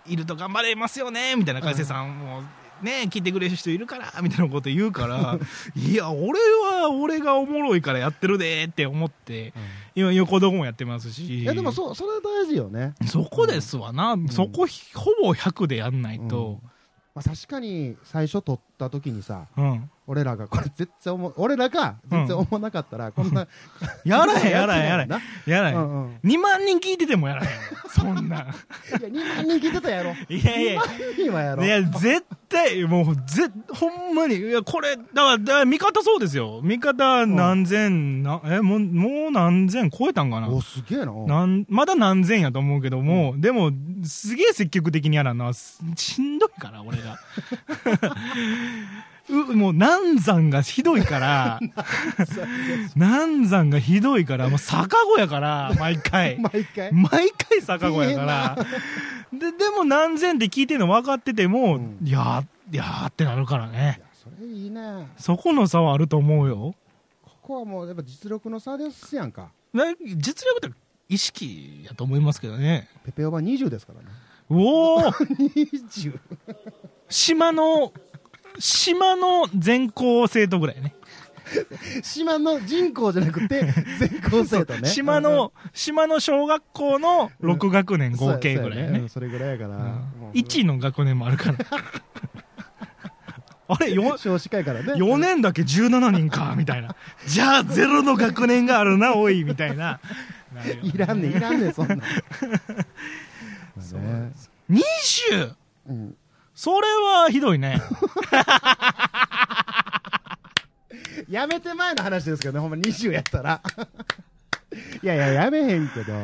[0.07, 2.43] いると頑張れますよね、みたいな解説さんも、
[2.83, 5.39] ね聞いてくれる人いるからみたいなこと言うから
[5.75, 9.53] いや俺は俺がおもろいからやってるでって思って、
[9.97, 11.43] うん、今横どこもやってますし。
[11.43, 12.95] いやでもそそれ大事よね。
[13.07, 16.71] そこですわな、うん、そこほぼ100でやんないと、うん、
[17.15, 19.47] まあ、確かに最初撮った時にさ、
[20.09, 23.49] 俺らがこれ絶対思俺らが全然思わなかったら、こんな
[24.05, 25.11] やらへんやらへんやらへん。
[25.51, 27.49] やらへん、うんうん、2万人聞いててもやらへん。
[27.89, 28.37] そんな。
[28.37, 30.15] いや2万人聞いてたやろ。
[30.29, 30.81] いやいや。
[30.83, 31.65] 2万人はやろ。
[31.65, 34.37] いや絶対もうぜほんまに。
[34.37, 36.61] いやこれだからだから味方そうですよ。
[36.63, 40.49] 味方何千、なえもうもう何千超えたんかな。
[40.49, 41.13] おすげえな。
[41.27, 43.73] なんまだ何千やと思うけども、うん、でも
[44.05, 47.19] すげえ積極的にやらなしんどいから俺が
[49.29, 51.61] うもう難産がひどいから。
[52.97, 56.39] 難産がひどいからもう逆子やから毎回。
[56.53, 56.93] 毎回？
[56.93, 58.67] 毎回逆子やから。
[59.33, 64.01] ででも何千って聞いてるの分かってても、うん、いやいやってなるからね。
[64.13, 66.75] それいいねそこの差はあると思うよ。
[67.23, 69.51] ここはもうやっぱ実力の差ですやんか。
[70.17, 70.77] 実力って
[71.09, 72.89] 意識やと思いますけどね。
[73.05, 74.09] ペペオバ20ですからね。
[74.49, 76.19] おお20
[77.09, 77.93] 島の
[78.59, 80.95] 島の全校生徒ぐらいね。
[82.03, 84.89] 島の人口じゃなくて、 全校生徒ね。
[84.89, 89.09] 島の、島の小学校の6学年合計ぐらいね。
[89.09, 90.01] それぐらいやから。
[90.35, 91.59] 1の学年もあるから。
[93.69, 94.93] あれよ少子会からね。
[94.93, 96.95] 4年だけ17人か、 みたいな。
[97.27, 100.01] じゃあ、ゼロの学年があるな、おい、みたいな。
[100.83, 101.97] いらんねいらんねそんな。
[103.81, 104.33] そうね、
[104.71, 105.55] 20!
[105.89, 106.17] うん、
[106.57, 107.83] それはひどいね。
[111.29, 113.61] やめて前の話ですけどね、ほんま20やったら。
[115.03, 116.15] いやいや、やめへんけど。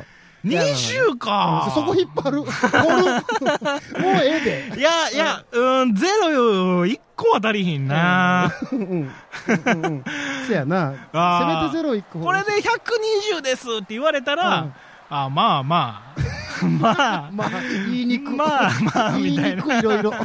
[0.43, 2.39] 20かそこ引っ張る。
[2.41, 2.49] もう
[4.25, 4.81] ええで。
[4.81, 8.51] いや、いや、うん、ゼロ1個は足りひんな。
[8.73, 8.79] うん。
[8.81, 9.13] うん。
[10.47, 10.95] そやな。
[11.13, 12.21] せめてゼロ1個。
[12.21, 14.69] これで120ですって言われたら、
[15.11, 16.42] あまあまあ。
[16.81, 17.51] まあ、まあ、
[17.91, 18.37] 言いにくい。
[18.37, 19.65] まあまあ、 みたいな。
[19.65, 20.13] 言いろいろ。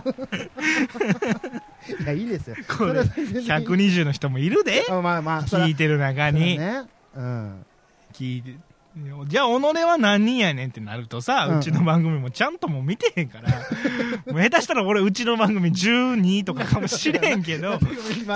[2.01, 2.55] いや、いいですよ。
[2.67, 4.85] これ、120の人もいるで。
[4.89, 6.57] まあまあ、聞いてる中に。
[6.57, 6.83] ね。
[7.15, 7.65] うん。
[8.13, 8.55] 聞いて、
[9.27, 13.49] じゃあ、己は何人やねんってなるとさ、うちの番組もちゃんとも見てへんから、
[14.31, 17.79] もう下手したら俺、うちの番組12とかかもしれんけど、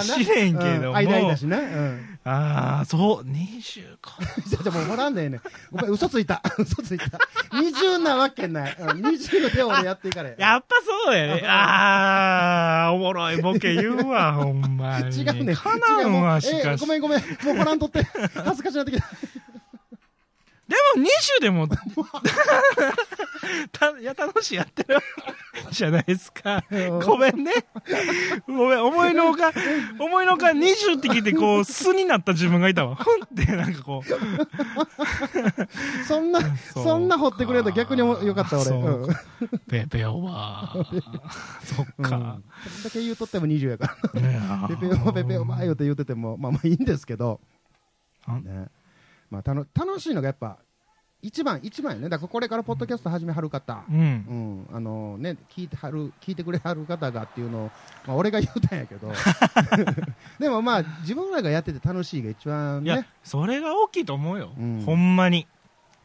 [0.02, 2.11] しれんけども、間だしね。
[2.24, 4.18] ああ、そう、20か。
[4.48, 5.40] じゃあもうもらんだよね。
[5.72, 6.44] ごめん、嘘ついた。
[6.60, 7.06] 嘘ついた。
[7.52, 8.76] 20なわけない。
[8.76, 10.36] 20で俺やっていかれ。
[10.38, 11.42] やっぱそうやね。
[11.50, 15.18] ああ、おもろいボケ言うわ、ほんまに。
[15.20, 15.56] 違うね。
[15.56, 16.82] かなんわ、しかし。
[16.82, 17.20] ごめんごめん。
[17.20, 18.04] もうご覧とって。
[18.36, 19.06] 恥ずかしなってきた。
[20.72, 21.08] でも20
[21.42, 21.68] でも
[23.74, 25.00] た、いや、楽しいやってる
[25.72, 26.64] じゃないですか。
[27.04, 27.52] ごめんね。
[28.48, 29.52] ごめん、思いのほか、
[30.00, 32.96] 思いのほか20って聞いて、こう、素になった自分がいたわ。
[32.96, 34.08] ふんって、なんかこう。
[36.08, 36.40] そんな、
[36.74, 38.72] そんな掘ってくれると逆によかった、俺。
[38.72, 39.14] うん、
[39.70, 41.02] ペペオバー。
[41.76, 42.16] そっか。
[42.16, 42.44] うん、
[42.84, 44.70] だけ言うとっても20やから。
[44.70, 47.42] ペペオバ、ペペオバーよって言ってても、まあまあいいんですけど。
[48.28, 48.68] ね。
[49.32, 50.60] まあ、たの楽しいのがやっぱ
[51.22, 52.10] 一番一番よね。
[52.10, 57.72] だからこれからポッドキャスト始めはる方、うん、うん、あのね聞いてはる聞いてくれはる方がっていうのを、
[58.08, 59.12] まあ、俺が言うたんやけど。
[60.39, 63.08] でもまあ自分らがやってて楽しいが一番ね。
[63.24, 65.48] それが大きいと思うよ、うん、ほんまに。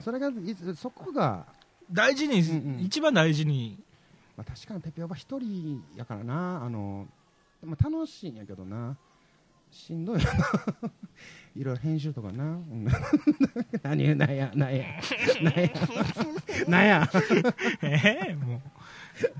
[0.01, 0.31] それが
[0.77, 1.47] そこが
[1.91, 3.79] 大事に、うんうん、一番大事に、
[4.37, 6.63] まあ、確かにペペオバ一人やからな。
[6.63, 7.07] あの、
[7.65, 8.99] まあ、楽しいんやけどな
[9.71, 10.25] しんどいな
[11.57, 12.59] いろいろ編集とかな。
[13.83, 14.87] 何なんや、なんや、
[15.41, 15.71] なんや、
[16.69, 17.11] なんや。
[17.83, 18.61] えー、もう。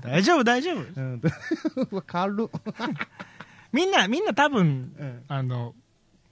[0.01, 1.01] 大丈夫、大丈夫。
[1.01, 1.21] うん、
[2.07, 2.49] 軽
[3.71, 5.75] みんな、みんな多分、うん、あの、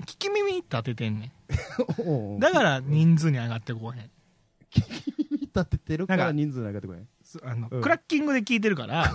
[0.05, 1.31] 聞き耳立ててんね
[2.07, 2.39] ん。
[2.39, 4.09] だから人数に上がってこへん。
[4.71, 7.07] 聞き耳立ててるから人数に上がってこへん。
[7.43, 9.13] あの、うん、クラッキングで聞いてるから、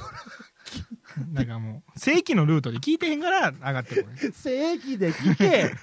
[1.32, 4.18] なんかもう、正規のルートで聞いてへんから上がってこい。
[4.32, 5.74] 正規で聞け。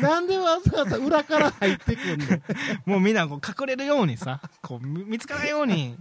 [0.00, 2.26] なんでわざわざ裏から入ってくんの？
[2.86, 5.96] もうみんなこう隠れるようにさ、こう見つからないように。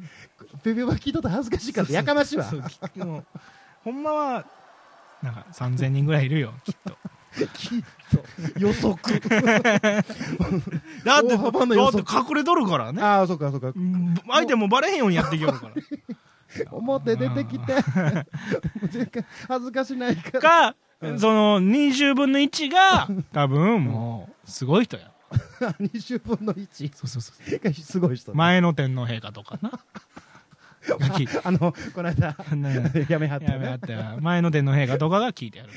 [0.64, 2.46] ペペバ聞いとった恥ずかしいからやかましいわ。
[3.84, 4.46] ほんまは、
[5.22, 6.98] なんか3000人ぐらいいるよ、きっと。
[7.54, 8.60] きっと。
[8.60, 9.20] 予測。
[9.20, 9.68] だって
[11.04, 13.02] だって隠れとるからね。
[13.02, 13.74] ああそっかそっか。
[14.30, 15.74] 相手もバレへんようにやっていきよるから
[16.72, 17.74] 表出てきて
[19.48, 20.40] 恥ずかしないから。
[20.40, 20.76] か、
[21.18, 25.12] その20分の1が 多分もうすごい人や。
[25.80, 26.92] 20分の 1?
[26.96, 27.74] そうそうそう。
[27.74, 28.34] すごい人。
[28.34, 29.72] 前の天皇陛下とかな。
[31.44, 32.36] あの、この間、
[33.10, 34.18] やめはった、やめはった。
[34.22, 35.72] 前の天皇陛下とかが聞いてやる。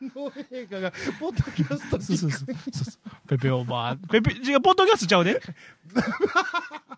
[0.00, 2.46] 天皇陛下が、ポッドキャストそうそうそう。
[3.26, 4.08] ペペオーバー。
[4.08, 5.40] ペペ、違う、ポッドキャストちゃうで。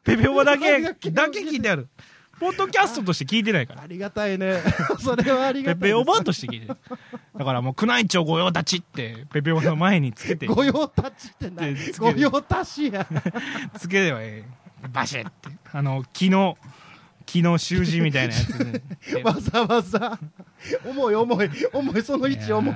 [0.05, 1.89] ペペオーバーだけ、だけ聞いてやる。
[2.45, 3.81] ポッドキャストとして聞いてないから。
[3.81, 4.61] ありがたいね。
[5.01, 5.81] それはありがたい。
[5.81, 6.77] ペペオバとして聞いてる。
[7.39, 10.47] だからもう、宮内庁御用達って、ペペオの前につけて。
[10.47, 11.75] 御用達って何？
[11.99, 13.07] 御用達や。
[13.79, 14.45] つければえ
[14.85, 14.89] え。
[14.93, 15.49] バシッって。
[15.73, 16.59] あの、木の、
[17.25, 18.83] 木の習字みたいなやつで。
[19.25, 20.19] わざわざ。
[20.85, 21.51] 重い重い。
[21.73, 22.75] 重い、その位置重い。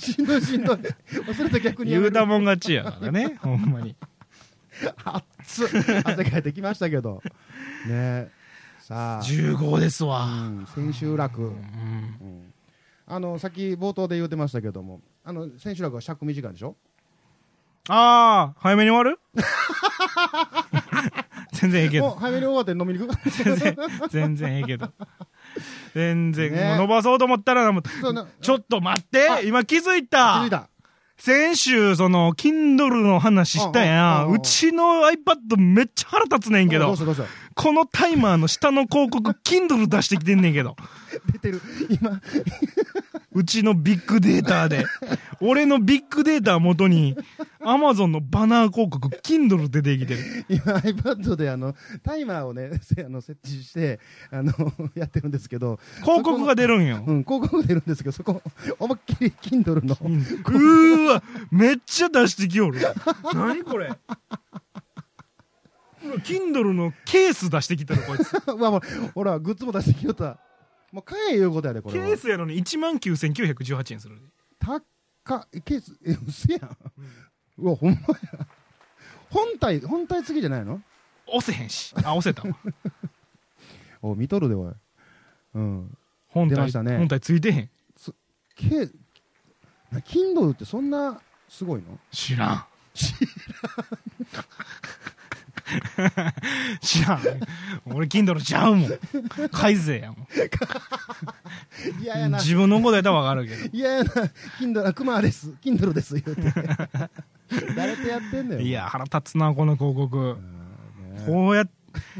[0.00, 0.76] しんどいしんどい。
[0.76, 1.90] 忘れた逆に。
[1.90, 3.94] 言うたもん勝ちやからね、ほんまに。
[5.38, 5.68] 熱っ。
[6.04, 7.22] 汗かいてきましたけど。
[7.86, 8.30] ね。
[8.80, 9.22] さあ。
[9.22, 11.48] 15ですわ、うん、千秋楽、うん。
[11.48, 12.54] うん、
[13.06, 15.00] あのさっき冒頭で言ってましたけども。
[15.24, 16.74] あの千秋楽は尺短いでしょ？
[17.88, 19.20] ああ早めに終わる？
[21.52, 22.10] 全然ええけど。
[22.10, 23.30] 早めに終わって飲みに行く？
[23.30, 23.76] 全然
[24.08, 24.90] 全然ええけど。
[25.94, 27.70] 全然、ね、伸ばそうと思ったら
[28.40, 29.42] ちょっと待って。
[29.44, 30.40] 今気づいた。
[30.40, 30.68] 気づいた
[31.24, 34.32] 先週、その、Kindle の話したやん。
[34.32, 36.96] うちの iPad めっちゃ腹立つねんけど。
[37.54, 40.74] このタイマーの下の広告、Kindle 出してきてんねんけど。
[41.32, 41.62] 出てる。
[41.88, 42.20] 今、
[43.34, 44.84] うちのビッグデータで。
[45.40, 47.16] 俺のビッグデータをもとに、
[47.60, 50.20] アマゾンのバナー広告、Kindle 出てきてる。
[50.48, 52.70] 今 iPad であの、タイマーをね、
[53.04, 54.52] あの設置して、あの、
[54.94, 55.80] やってるんですけど。
[56.02, 57.02] 広告が出るんよ。
[57.06, 58.42] うん、広告出るんですけど、そこ、
[58.78, 59.96] 思いっきり Kindle の。
[60.00, 62.80] うーわ、めっちゃ出してきよる。
[63.32, 63.92] 何これ。
[66.24, 68.32] Kindle のケース出してきたの、こいつ。
[68.58, 68.80] まあまあ、
[69.14, 70.38] ほら、グッズも出してきよった。
[70.92, 74.18] もう買えいうことやで、これケースやのに1万9918円する。
[74.58, 76.76] 高っ、ケース、え、うせやん。
[77.58, 78.46] うわ、ほんまや。
[79.30, 80.82] 本体、本体付きじゃないの？
[81.26, 81.94] 押せへんし。
[82.04, 82.54] あ、押せたわ。
[84.02, 84.74] お、見とるで、おい。
[85.54, 85.96] うん。
[86.28, 87.70] 本体、ね、本体ついてへん。
[88.54, 88.88] ケ、
[90.04, 91.98] キンドルってそんなすごいの？
[92.10, 92.66] 知らん。
[92.92, 93.14] 知
[93.62, 94.46] らん。
[96.80, 97.20] 知らん。
[97.86, 98.90] 俺、キンドルちゃうもん。
[99.50, 100.26] 改正やもん。
[102.02, 102.38] いややな。
[102.38, 103.68] 自分のことやったらわかるけど。
[103.72, 104.10] いややな。
[104.58, 105.52] キンドル、クマです。
[105.60, 106.14] キンドルです。
[106.14, 106.42] 言うて。
[107.76, 108.60] 誰とやってんのよ。
[108.60, 110.36] いや、腹立つな、この広告。
[111.26, 111.72] こうやって、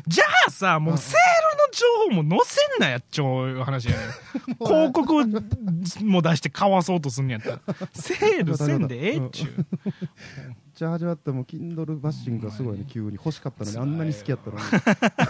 [0.06, 1.16] じゃあさ、もうセールの
[1.72, 3.98] 情報も載せんなやっちょう話やね
[4.60, 5.14] 広告
[6.04, 7.60] も出して買わそうとすんやったら。
[7.92, 9.66] セールせんでええっちゅう。
[10.74, 14.62] ちゃ始まったもう Kindle バッシングがすごいね、急に欲しかったのに、あんなに好きやったのに、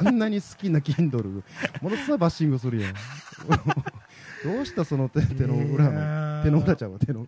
[0.09, 1.43] あんなに好きな Kindle、
[1.81, 2.95] ものすごいバッシングするやん。
[4.45, 7.27] どうしたその手手の裏の、手の裏ちゃうわ、手の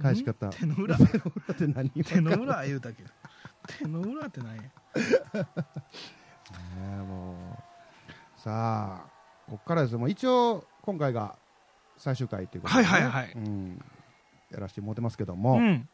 [0.00, 0.48] 返し方。
[0.50, 1.90] 手の裏手の裏って何？
[1.90, 3.08] 手の裏言うたけど。
[3.78, 4.62] 手の裏って何や？
[6.54, 7.62] ねもう、
[8.46, 9.10] さあ、
[9.50, 11.34] ここからですもう一応、今回が
[11.96, 13.32] 最終回っていうことで、ね、はいはいはい。
[13.34, 13.82] うん、
[14.52, 15.88] やらせてもらってますけども、うん。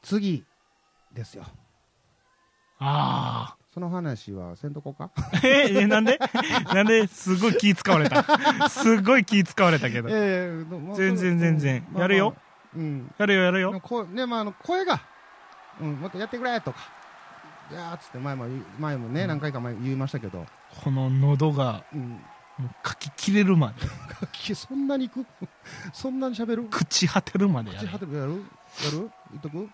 [0.00, 0.46] 次
[1.12, 1.44] ですよ。
[2.78, 5.10] ああその話はせんとこか？
[5.42, 6.18] えー、なんで？
[6.72, 7.06] なんで？
[7.06, 8.70] すごい気使われた。
[8.70, 12.34] すごい気使われたけど、えー、全然全然、やるよ、
[12.74, 13.78] うん、やるよやるよ。
[13.82, 15.02] こねまあ、あの声が、
[15.82, 16.78] うん、もっとやってくれとか
[17.74, 18.46] いやーっつって前も
[18.78, 20.46] 前もね、うん、何回か前言いましたけど
[20.84, 22.16] この喉が、うん、も
[22.68, 23.74] う書ききれるま
[24.46, 25.26] でそんなにいく
[25.92, 26.68] そんなに喋る？
[26.68, 28.12] 朽ち果てるまでやる朽ち果てる？
[28.16, 28.32] やる？
[28.32, 29.10] やる？
[29.32, 29.68] 言っとく？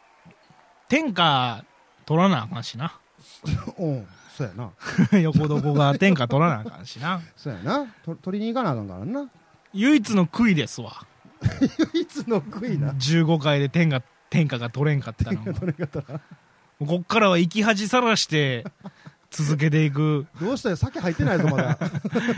[0.89, 1.65] 天下
[2.07, 2.99] 取らなあかんしな。
[3.79, 5.21] うん、そうやな。
[5.21, 7.21] 横床が天下取らなあかんしな。
[7.37, 7.87] そうやな。
[8.05, 9.31] と取りに行かなあかんからな。
[9.73, 11.07] 唯一の悔いですわ。
[11.93, 12.93] 唯一の悔いな。
[12.93, 15.43] 15回で天下、天下が取れんかったの。
[15.43, 16.21] 天下取れんかった
[16.87, 18.65] こっからは生き恥さらして、
[19.31, 20.27] 続けていく。
[20.41, 21.79] どうしたよ酒入ってないぞ、まだ。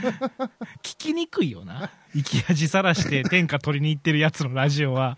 [0.83, 1.91] 聞きにくいよな。
[2.13, 5.17] 生き恥さらして天下取りに行ってるやつのラジオは、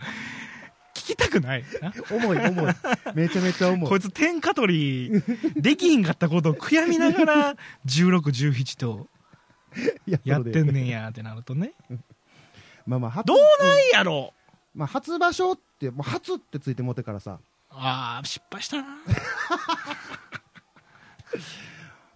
[0.94, 1.64] 聞きたくない
[2.10, 2.74] 重い重い。
[3.14, 3.88] めちゃめちゃ重い。
[3.88, 5.22] こいつ天下取り、
[5.56, 7.56] できひんかったことを悔やみながら、
[7.86, 9.08] 16、17と、
[10.06, 11.72] やってんねんやってなるとね。
[12.86, 14.34] まあまあ、どうなんやろ
[14.74, 17.40] まあ、初場所って、もう初ってついてもってからさ。
[17.76, 18.84] ああ、失敗したな。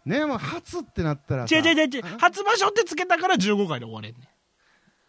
[0.04, 2.02] ねもう初ってなったら違う違う違う。
[2.18, 4.28] 初場所ってつけたから15回で終われんねん。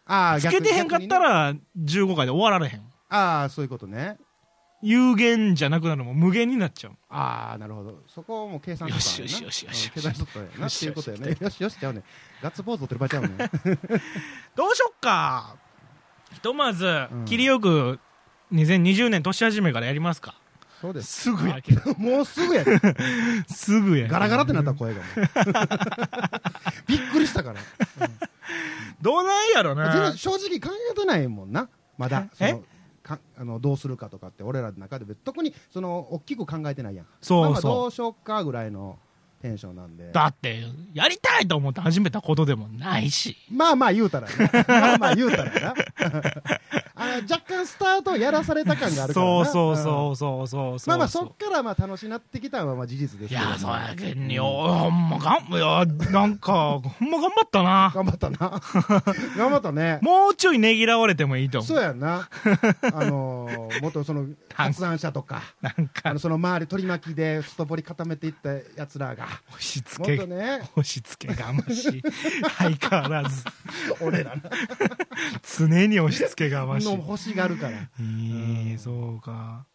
[0.05, 2.81] ああ、つけてへんかったら15回で終わられへん。
[3.09, 4.17] ああそういうことね。
[4.81, 6.93] 有限じゃなくなるも無限になっちゃう。
[7.09, 8.03] ああなるほど。
[8.07, 9.91] そこをもう計算よしよしよしよし。
[9.91, 11.37] 計算しとったやなっていうことやね。
[11.39, 11.77] よしよし。
[11.77, 12.03] ちゃうね
[12.41, 13.99] ガッツポーズ取ってる場合ちゃうね
[14.55, 15.55] どうしよっか。
[16.33, 17.99] ひとまず、切りよく
[18.53, 20.38] 2020年年始めからやりますか
[20.81, 21.21] そうです。
[21.23, 21.61] すぐや。
[21.61, 21.93] けど。
[21.99, 22.63] もうすぐや
[23.47, 24.07] すぐや。
[24.07, 25.01] ガラガラってなった声が
[26.87, 27.59] びっくりしたから、
[29.01, 30.13] どうなんやろな。
[30.15, 31.69] 正直考えてないもんな。
[31.97, 32.27] まだ。
[32.33, 32.63] その
[33.03, 37.05] かあのどうするかとかって俺らの中で特にその大きく考えてないやん。
[37.21, 38.99] そうそう、まあ、どうしよっかぐらいの
[39.41, 40.11] テンションなんで。
[40.11, 40.63] だって
[40.93, 43.35] やりたいと思って始めたことでもないし。
[43.51, 44.27] まあまあ言うたら
[44.67, 45.73] まあまあ言うたらな
[47.29, 57.91] 若干スタートやらされた感があるからそうそうそうそうそうまあまあそっからまあ楽しなってきたのはまあ事実ですいやそうやけんよほんまがんいやなんか ほんま頑張ったな。
[57.93, 58.61] 頑張ったな。
[59.37, 59.99] 頑張ったね。
[60.01, 61.67] もうちょいねぎらわれてもいいと思う。
[61.67, 62.29] そうやな。
[62.93, 66.09] あのー、もっとその 発案者とかなんか。
[66.09, 69.27] あのその周り取り巻きで外堀固めていったやつらが。
[69.49, 72.03] 押し付け、ね、押し付けがましい。
[72.57, 73.43] 相変わらず。
[74.01, 74.41] 俺らな。
[75.57, 76.95] 常に押し付けがましい。
[76.95, 77.77] の欲しがるから。
[77.77, 79.65] ええー、そうか。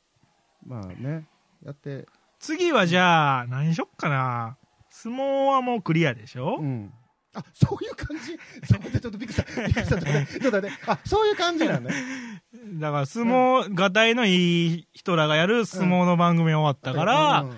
[0.67, 1.27] まあね
[1.65, 2.07] やって。
[2.39, 4.57] 次はじゃあ何しよっかな。
[4.91, 6.93] 相撲はもうクリアでしょ、うん、
[7.35, 8.39] あそういう感じ？
[8.69, 9.43] ちょっとびっくりした。
[9.67, 10.01] びっくりした。
[10.41, 11.91] ちょっとねあそういう感じなんね
[12.79, 17.51] だから相撲、がたいのいい人らがやる相撲の番組終わったから、うん。
[17.51, 17.57] うん。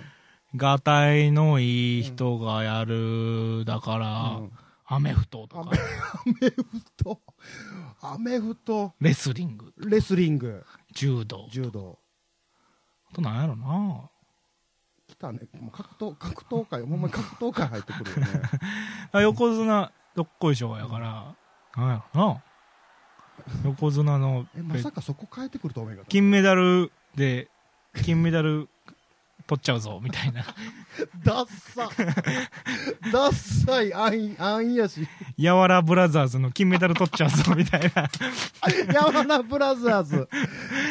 [0.57, 4.41] がたいのいい人がやる、だから、
[4.87, 5.71] アメフトとか。
[5.71, 5.75] ア
[6.41, 6.65] メフ
[6.97, 7.21] ト。
[8.01, 8.93] アメフト。
[9.01, 9.73] レスリング。
[9.79, 10.65] レスリング。
[10.95, 11.49] 柔道。
[11.51, 11.99] 柔道。
[13.11, 14.11] あとなんやろな
[15.09, 15.41] 来たね。
[15.61, 18.43] もう格闘、格闘界、ほんまに格闘界入ってくるよね。
[19.23, 21.37] 横綱どっこいしょやから、
[21.77, 22.43] なんやろな
[23.65, 24.47] 横綱の。
[24.57, 27.49] え、まさかそこ変えてくると思うか金メダルで、
[28.03, 28.69] 金メダル
[29.47, 30.45] 取っちゃうぞ、みたいな。
[31.25, 31.89] ダッサ
[33.13, 35.07] ダッサい、あん、あんやし。
[35.39, 38.09] やわらブラザーズの金メダル取っちゃうぞ、みたいな。
[38.93, 40.29] やわらブラザーズ。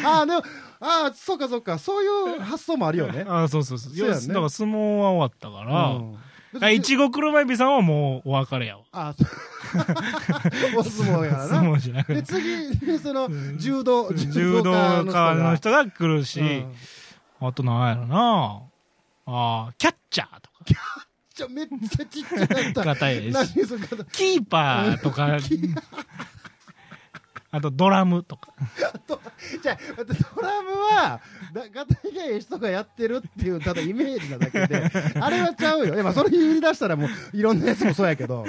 [0.04, 0.42] ああ、でも、
[0.80, 3.24] ああ、そうかそうか、そういう発想もあるよね。
[3.28, 3.94] ああ、そうそうそう。
[3.94, 6.18] そうね、だから相撲は終わったから、うん
[6.72, 8.84] いちご車エビさんはもうお別れやわ。
[8.92, 9.28] ああ、そう。
[10.80, 11.48] お相撲やな。
[11.48, 12.14] 相撲じゃなくて。
[12.14, 13.28] で、次、その、
[13.58, 16.74] 柔道、柔道家の人が来るし、うん
[17.40, 18.62] あとなんやろな
[19.26, 20.64] ああ、キャッチャーとか。
[20.64, 20.80] キャッ
[21.34, 22.84] チャーめっちゃちっちゃかった。
[22.84, 23.54] 硬いし。
[24.12, 25.38] キーパーとか。
[27.50, 28.52] あとドラムとか。
[29.62, 31.20] じゃあ、ドラムは、
[31.72, 35.94] ガタイがいい人がやってるっていう、ただイメージなだけで、あれはちゃうよ。
[35.94, 38.44] いや、まあ、それ言い出したらもう、いろんなやつもそうやけど。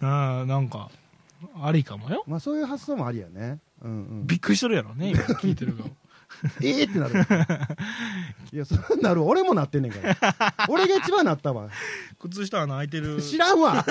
[0.00, 0.90] ああ、なんか、
[1.62, 2.22] ありかもよ。
[2.26, 3.58] まあ、そういう発想もありやね。
[3.82, 4.26] うんうん。
[4.26, 5.90] びっくりしてるやろね、今聞いてる側。
[6.62, 7.14] ええってなる。
[8.52, 9.22] いや、そうなる。
[9.22, 10.66] 俺もなってんねんから。
[10.68, 11.68] 俺が一番なったわ。
[12.18, 13.20] 靴下穴開いてる。
[13.22, 13.84] 知らんわ。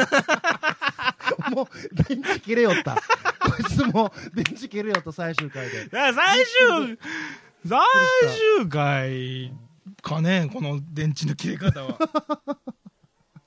[1.51, 2.95] もう、電池切れよった。
[2.95, 5.89] こいつも、電池切れよった、最終回で。
[5.91, 6.97] 最終、
[7.65, 7.79] 最
[8.59, 9.53] 終回
[10.01, 11.97] かね、この電池の切れ方は。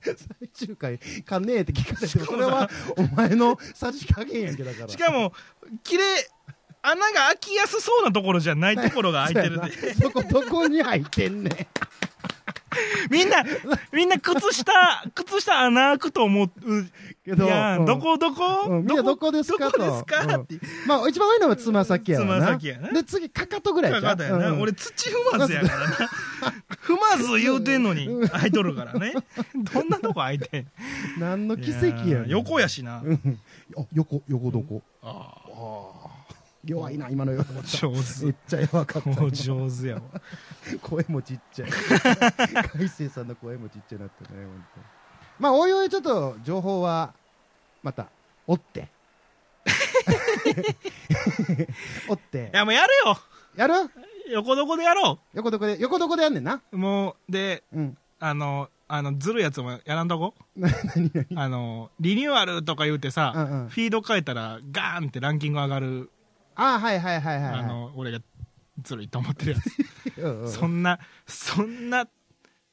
[0.03, 4.89] 最終回かねえって聞かせても、それはお前のさじ加減やんけだから。
[4.89, 5.33] しかも、
[5.83, 6.03] 切れ、
[6.83, 9.93] 穴が開きやすそうなところじゃないところが開いてるで。
[9.95, 11.53] そこどこに入ってんねん。
[13.11, 13.43] みんな、
[13.91, 14.71] みんな靴下、
[15.13, 16.49] 靴下穴開くと思う
[17.23, 19.31] けど、いや、どこどこ、みんなどこ？
[19.31, 19.69] ですか？
[19.71, 19.77] と。
[19.77, 20.55] どこですか、って。
[20.87, 22.25] まあ、一番多いのはつま先やな。
[22.25, 22.91] つま先やな。
[22.91, 24.55] で、次、かかとぐらいかかとやな。
[24.55, 25.95] 俺、土踏まずやからな。
[26.83, 29.13] 踏まず言うてんのに、開いとるからね。
[29.71, 30.67] どんなとこ開いてん？
[31.19, 33.03] 何の奇跡や横やしな。
[33.77, 34.81] あ、横、横どこ？
[35.03, 35.35] あ
[36.09, 36.12] あ。
[36.65, 37.43] 弱いな、今のよ。
[37.65, 38.25] 上手。
[38.25, 39.09] めっちゃ弱かった。
[39.09, 40.01] もう上手やわ。
[40.81, 41.69] 声もちっちゃい。
[42.73, 44.81] 海星さんの声もちっちゃいなってね、本当。
[45.39, 47.13] まあ、おいおいちょっと情報は、
[47.81, 48.07] また、
[48.47, 48.87] 追って。
[52.07, 52.49] 追って。
[52.53, 53.17] いや、もうやるよ
[53.55, 53.73] やる？
[54.31, 56.61] 横どこでやろう横どこで、横どこでやんねんな。
[56.71, 61.27] もう、で、うん、あの、あの、ずるいやつもやらんとこ 何何？
[61.35, 66.09] あの、リニューアルとか言うてさ、うんうん、フィード変えたら、ガーンってランキング上がる
[66.55, 68.19] あはいはいはいはい、はい、あの俺が
[68.81, 70.17] ずるいと思ってるやつ。
[70.21, 72.07] うん、そんなそんな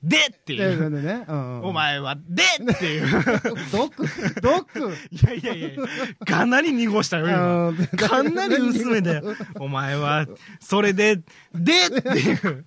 [0.03, 1.27] でっていう、ね。
[1.29, 3.25] うんうん、お前はでっていう。
[3.71, 4.07] 毒
[4.41, 4.97] 毒。
[5.11, 7.73] いやいやいやかなり濁したよ今。
[8.09, 10.27] かなり薄めだよお前は
[10.59, 12.65] それででっていう。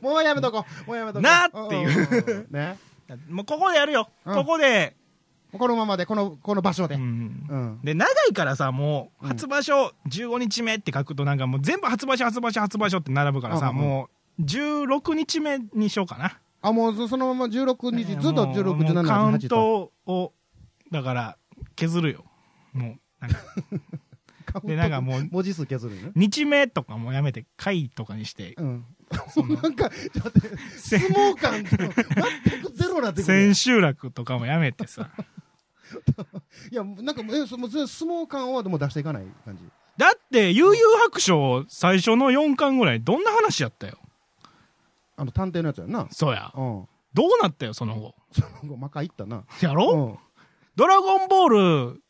[0.00, 2.46] もうやめとこもうやめとこなっていう。
[2.50, 2.78] ね。
[3.28, 4.96] もうここでやるよ、ここで
[5.58, 6.94] このままで、この、この場所で。
[6.94, 7.80] うん。
[7.84, 16.38] で、長いからさ、もう、初場所15日目って書くとなんかもう全部初場所、初場所、初場所って並ぶからさ、もう、16日目にしようかな。
[16.62, 20.32] あ、もうそのまま16日、ずっと16、17、18カウントを、
[20.90, 21.36] だから、
[21.76, 22.24] 削るよ。
[22.72, 23.38] もう、なんか。
[24.64, 26.12] で、なんかもう、文字数削るね。
[26.14, 28.54] 日目とかもやめて、回とかにして。
[28.56, 28.84] うん。
[29.62, 30.40] なんか、ちょっと
[30.76, 33.52] 相撲感全くゼロなってくる。
[33.52, 35.10] 千秋楽とかもやめてさ。
[36.70, 39.64] いや、なんか、え、その相撲感はでも出していかない感じ。
[39.96, 43.98] だって、悠々白書、最初の4巻ぐらい、どんな話やったよ。
[45.16, 46.08] あの、探偵のやつやな。
[46.10, 46.52] そうや。
[46.54, 46.88] うん。
[47.14, 48.14] どうなったよ、その後。
[48.32, 49.44] その後、魔界行ったな。
[49.60, 50.18] やろ、うん、
[50.76, 52.02] ドラゴンボール、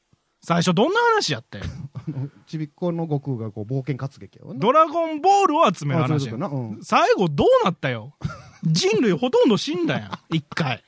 [0.45, 1.65] 最初どんな話やったよ。
[2.47, 8.15] ちびっこの悟空がこう冒険活劇やドラゴンボールを集める話や、うん、最後どうなったよ。
[8.65, 10.11] 人類ほとんど死んだやん。
[10.31, 10.83] 一回。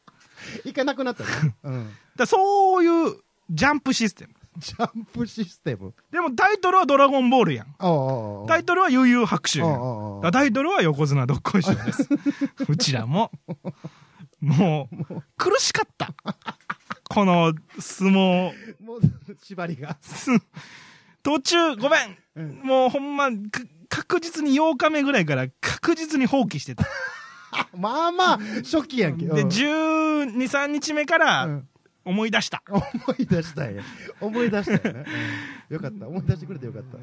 [0.64, 1.54] 一回なくなったね。
[1.64, 1.90] うん。
[2.16, 3.16] だそういう
[3.50, 4.32] ジャンプシステム。
[4.58, 5.92] ジャンプシステム？
[6.10, 8.46] でもタイトルはドラゴンボールやん。
[8.48, 10.32] タイトルは悠々白書やん。
[10.32, 12.08] タイトルは横綱どっこいしょです。
[12.68, 13.30] うちらも。
[14.40, 16.14] もう、苦しかった。
[17.08, 18.52] この相撲。
[18.82, 19.00] もう、
[19.42, 19.96] 縛りが。
[21.22, 22.18] 途中、ごめん。
[22.36, 23.30] うん、もうほんま、
[23.88, 26.84] 確実に8日目ぐらいから確実に放棄してた。
[27.76, 29.26] まあまあ、初期やんけ。
[29.26, 31.62] で、12、3日目から、
[32.06, 32.62] 思い出した。
[32.70, 32.82] 思
[33.18, 33.82] い出したんや。
[34.20, 35.04] 思い出したよね。
[35.68, 36.06] よかった。
[36.06, 36.98] 思い出してくれてよかった。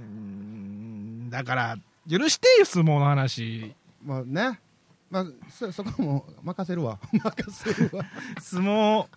[1.29, 1.77] だから、
[2.09, 3.75] 許してよ、相撲の話。
[4.01, 4.59] まあね。
[5.09, 6.99] まあ、そ、そこも任せるわ。
[7.11, 8.05] 任せるわ。
[8.39, 9.07] 相撲、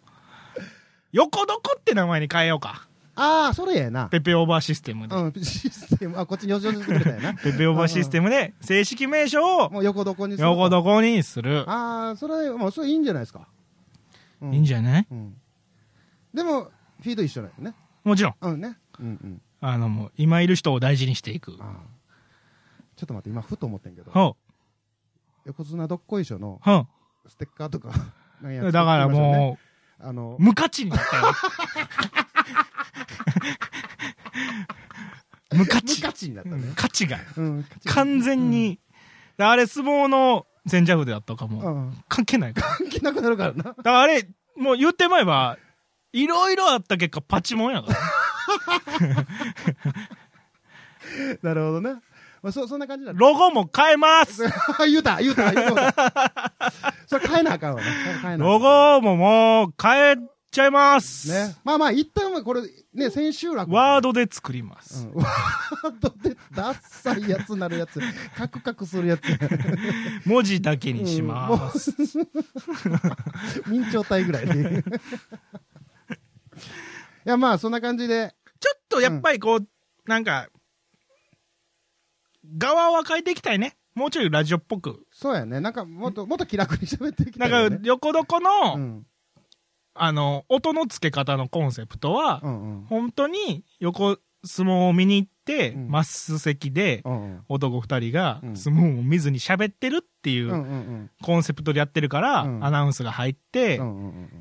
[1.13, 2.89] 横どこって名前に変えようか。
[3.15, 4.09] ああ、それやな。
[4.09, 5.15] ペペオーバーシステムで。
[5.15, 7.35] うん、システム、あ、こっちによしよししてくれたやな。
[7.43, 10.49] ペペオーバーシステムで、正式名称を、もう横どこにする。
[10.49, 11.65] 横どこにする。
[11.71, 13.47] ああ、それ、もうそれいいんじゃないですか。
[14.43, 15.35] うん、いいんじゃない、うん、
[16.37, 16.65] でも、
[17.01, 17.75] フィード一緒だよね。
[18.05, 18.35] もちろん。
[18.43, 18.77] うんね。
[19.01, 19.43] うんうん。
[19.61, 21.53] あの、もう、今いる人を大事にしていく。
[21.53, 21.61] ちょっ
[23.07, 24.37] と待って、今、ふと思ってんけど。
[25.47, 26.61] 横綱どっこいしょの、
[27.27, 27.89] ステッカーとか、
[28.71, 29.57] だからも
[29.99, 31.33] う、あの、無価値になったよ。
[35.57, 36.03] 無価値。
[36.03, 36.73] 無価値になったね。
[36.77, 37.19] 価値が。
[37.39, 38.79] うん、完全に、
[39.39, 42.67] うん、あれ、相撲の全ジャフであったかも、うん、関係ないから。
[42.77, 43.63] 関係なくなるからな。
[43.63, 45.59] だからあれ、もう言ってまえば、
[46.13, 47.99] いろいろあった結果、パチモンやから。
[51.43, 52.01] なるほどね。
[52.43, 54.45] まあ、そそんな感じだ、ロゴも変えます
[54.87, 56.53] 言うた、言うた、言うた。
[57.07, 58.37] それ変えなあかんわね。
[58.39, 60.17] ロゴももう変え
[60.51, 61.29] ちゃいます。
[61.31, 61.57] ね。
[61.65, 62.63] まあまあ、一旦これ、
[62.95, 63.73] ね、千秋楽。
[63.73, 65.07] ワードで作ります。
[65.07, 68.01] うん、ワードで、ダッサいやつなるやつ。
[68.37, 69.23] カクカクするやつ。
[70.25, 71.93] 文字だけにします。
[71.99, 74.85] うん、明朝体ぐらいで。
[77.27, 78.35] いや、まあ、そんな感じで。
[78.61, 79.67] ちょっとやっぱりこう、うん、
[80.07, 80.49] なんか、
[82.57, 83.77] 側は変えていきたいね。
[83.97, 85.07] もうちょいラジオっぽく。
[85.11, 85.59] そうやね。
[85.59, 87.55] なんか、もっと、もっと気楽に喋っていきたい、ね。
[87.55, 89.07] なんか、横床の、うん、
[89.95, 97.03] あの、音の付け方のコンセプトは、うんうん、本当に横相撲を見に行って、マ、う、ス、ん、席で、
[97.49, 103.81] 男二人が相撲を見ずに喋ってるっていうコンセプトでやってるから、アナウンスが入って、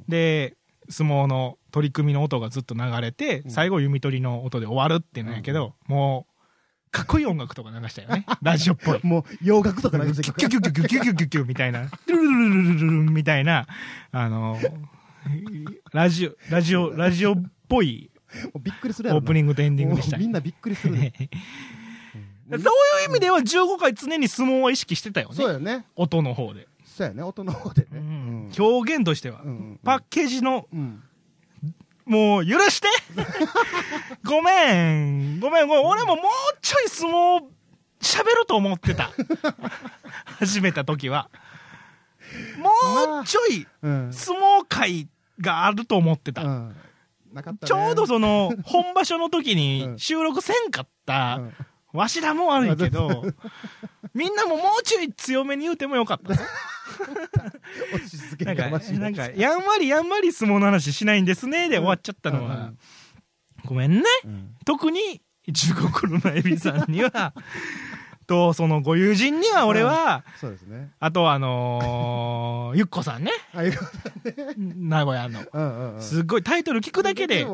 [0.07, 0.55] で、
[0.89, 6.25] 相撲の取り組みの音がずっと流れて、最後弓取りの音で終わるっていうんやけど、も
[6.87, 8.25] う、かっこいい音楽とか流したよね。
[8.41, 8.99] ラジオっぽい。
[9.03, 13.67] もう洋楽とか流してキュキュキュキュキュキュキュキュみたいな、ルルルルルルルみたいな、
[14.13, 14.57] あの、
[15.91, 18.09] ラジオ、ラジオ、ラジオっぽい、
[18.61, 20.17] びっくりするオープニングとエンディングでした。
[20.17, 20.95] みんなびっくりする。
[20.95, 21.11] そういう
[23.09, 25.35] 意味では15回常に相撲は意識してたよね。
[25.35, 25.85] そうよね。
[25.97, 26.69] 音の方で。
[26.85, 28.47] そうやね、音の方でね。
[28.57, 29.41] 表現としては。
[29.83, 30.69] パッケージの、
[32.05, 32.87] もう許して。
[34.23, 35.39] ごめん。
[35.39, 37.43] ごめん、俺ももうちょい相撲
[37.99, 39.11] 喋ると思ってた。
[40.39, 41.29] 始めた時は。
[42.57, 45.07] もうちょい相撲界
[45.39, 46.43] があると思ってた。
[46.43, 46.75] うん。
[47.33, 51.41] ね、ちょうどその 本場所の時に収録せんかった、
[51.91, 53.25] わしらも悪いけど、
[54.13, 56.33] みんなももうちょい強めに言うてもよかった
[58.45, 58.53] な。
[58.53, 62.73] んか、なんか、やんわりやんわり相撲の話しないんですね、で終わっちゃったのは、
[63.65, 64.03] ごめんね。
[64.65, 65.21] 特に、
[65.53, 67.33] 中国のエビさんには、
[68.25, 70.91] と、そのご友人には俺は、そうですね。
[70.99, 73.31] あとあのー、 ゆっこさんね。
[74.57, 75.41] 名古屋の。
[75.51, 77.45] うんうんすっごいタイトル聞くだけで。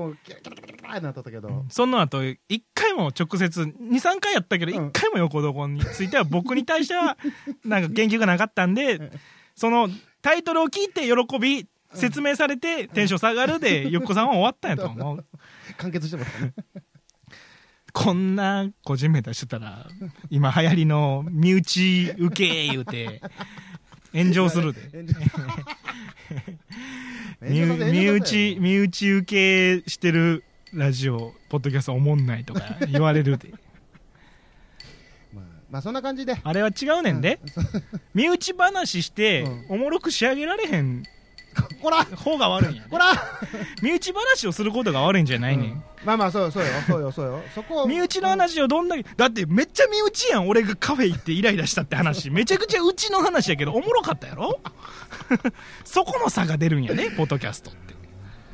[0.99, 1.65] なったけど。
[1.69, 7.17] その後、一回も直接、二、三回やったけど、一回も横床については僕に対しては、
[7.63, 9.11] なんか言及がなかったんで、
[9.55, 9.89] その
[10.21, 15.25] タイトルを聞いて喜び、説明されてテンション下がるで、 ゆっこさんは終わったんやと思う。
[15.77, 16.53] 完結してましたね。
[17.93, 19.87] こんな個人名出してたら、
[20.29, 23.21] 今流行りの身内受け言うて、
[24.13, 24.81] 炎上するで。
[27.41, 27.61] 身
[28.09, 33.49] 内、身内受けしてるラジオ、ポッドキャストおもんないとか言われるで。
[35.33, 36.39] まあ、まあそんな感じで。
[36.41, 37.39] あれは違うねんで。
[38.13, 41.03] 身内話して、おもろく仕上げられへん
[41.81, 42.03] こら。
[42.05, 43.13] 方が悪いんや、こら。
[43.81, 47.41] 身内話をすることが悪いんじゃないねん、うん、まあまあそうそうよそうよそうよ。
[47.53, 52.29] そこ身内の話をどんだけだってめっちゃ身内やん俺がカフェ行ってイライラしたって話。
[52.29, 54.59] めちゃくちゃうちの話やけどおもろかったやろ？
[55.83, 57.93] そこの差が出るんやねポッドキャストって。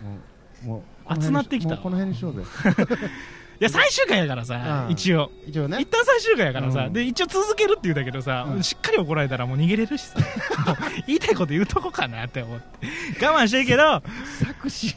[0.04, 0.16] も
[0.64, 0.84] うも
[1.18, 1.78] う集まってきた。
[1.78, 2.42] この辺にしようぜ。
[2.42, 2.46] い
[3.60, 5.32] や、最終回やからさ、一応。
[5.48, 5.78] 一応ね。
[5.80, 10.20] 一旦最終回やからさ、で、一応続けるって言うだけどさ、しっかり怒られたらもう逃げれるしさ、
[11.08, 13.26] 言いたいこと言うとこかなって思って。
[13.26, 14.02] 我慢してるけど、
[14.46, 14.96] 作詞。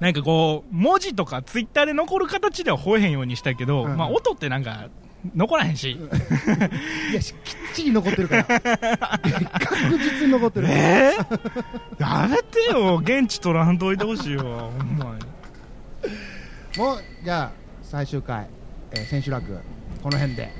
[0.00, 4.88] なんかこう、文字とかツイッターで残る形では吠えへんようにしたけど、まあ音ってなんか、
[5.34, 5.92] 残らへんし。
[5.92, 7.34] いや、きっ
[7.74, 8.44] ちり残ってるから。
[8.50, 10.66] 確実に残ってる。
[10.68, 11.16] え？
[11.18, 16.78] ー、やめてよ、現地取らんといてほしいよ、ほんまに。
[16.78, 18.46] もう、じゃあ、最終回、
[18.92, 19.60] えー、千秋楽
[20.02, 20.50] この辺で、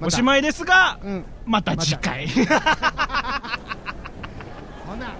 [0.00, 2.32] おしまいですが、うん、また次回、ま
[4.86, 5.12] ほな。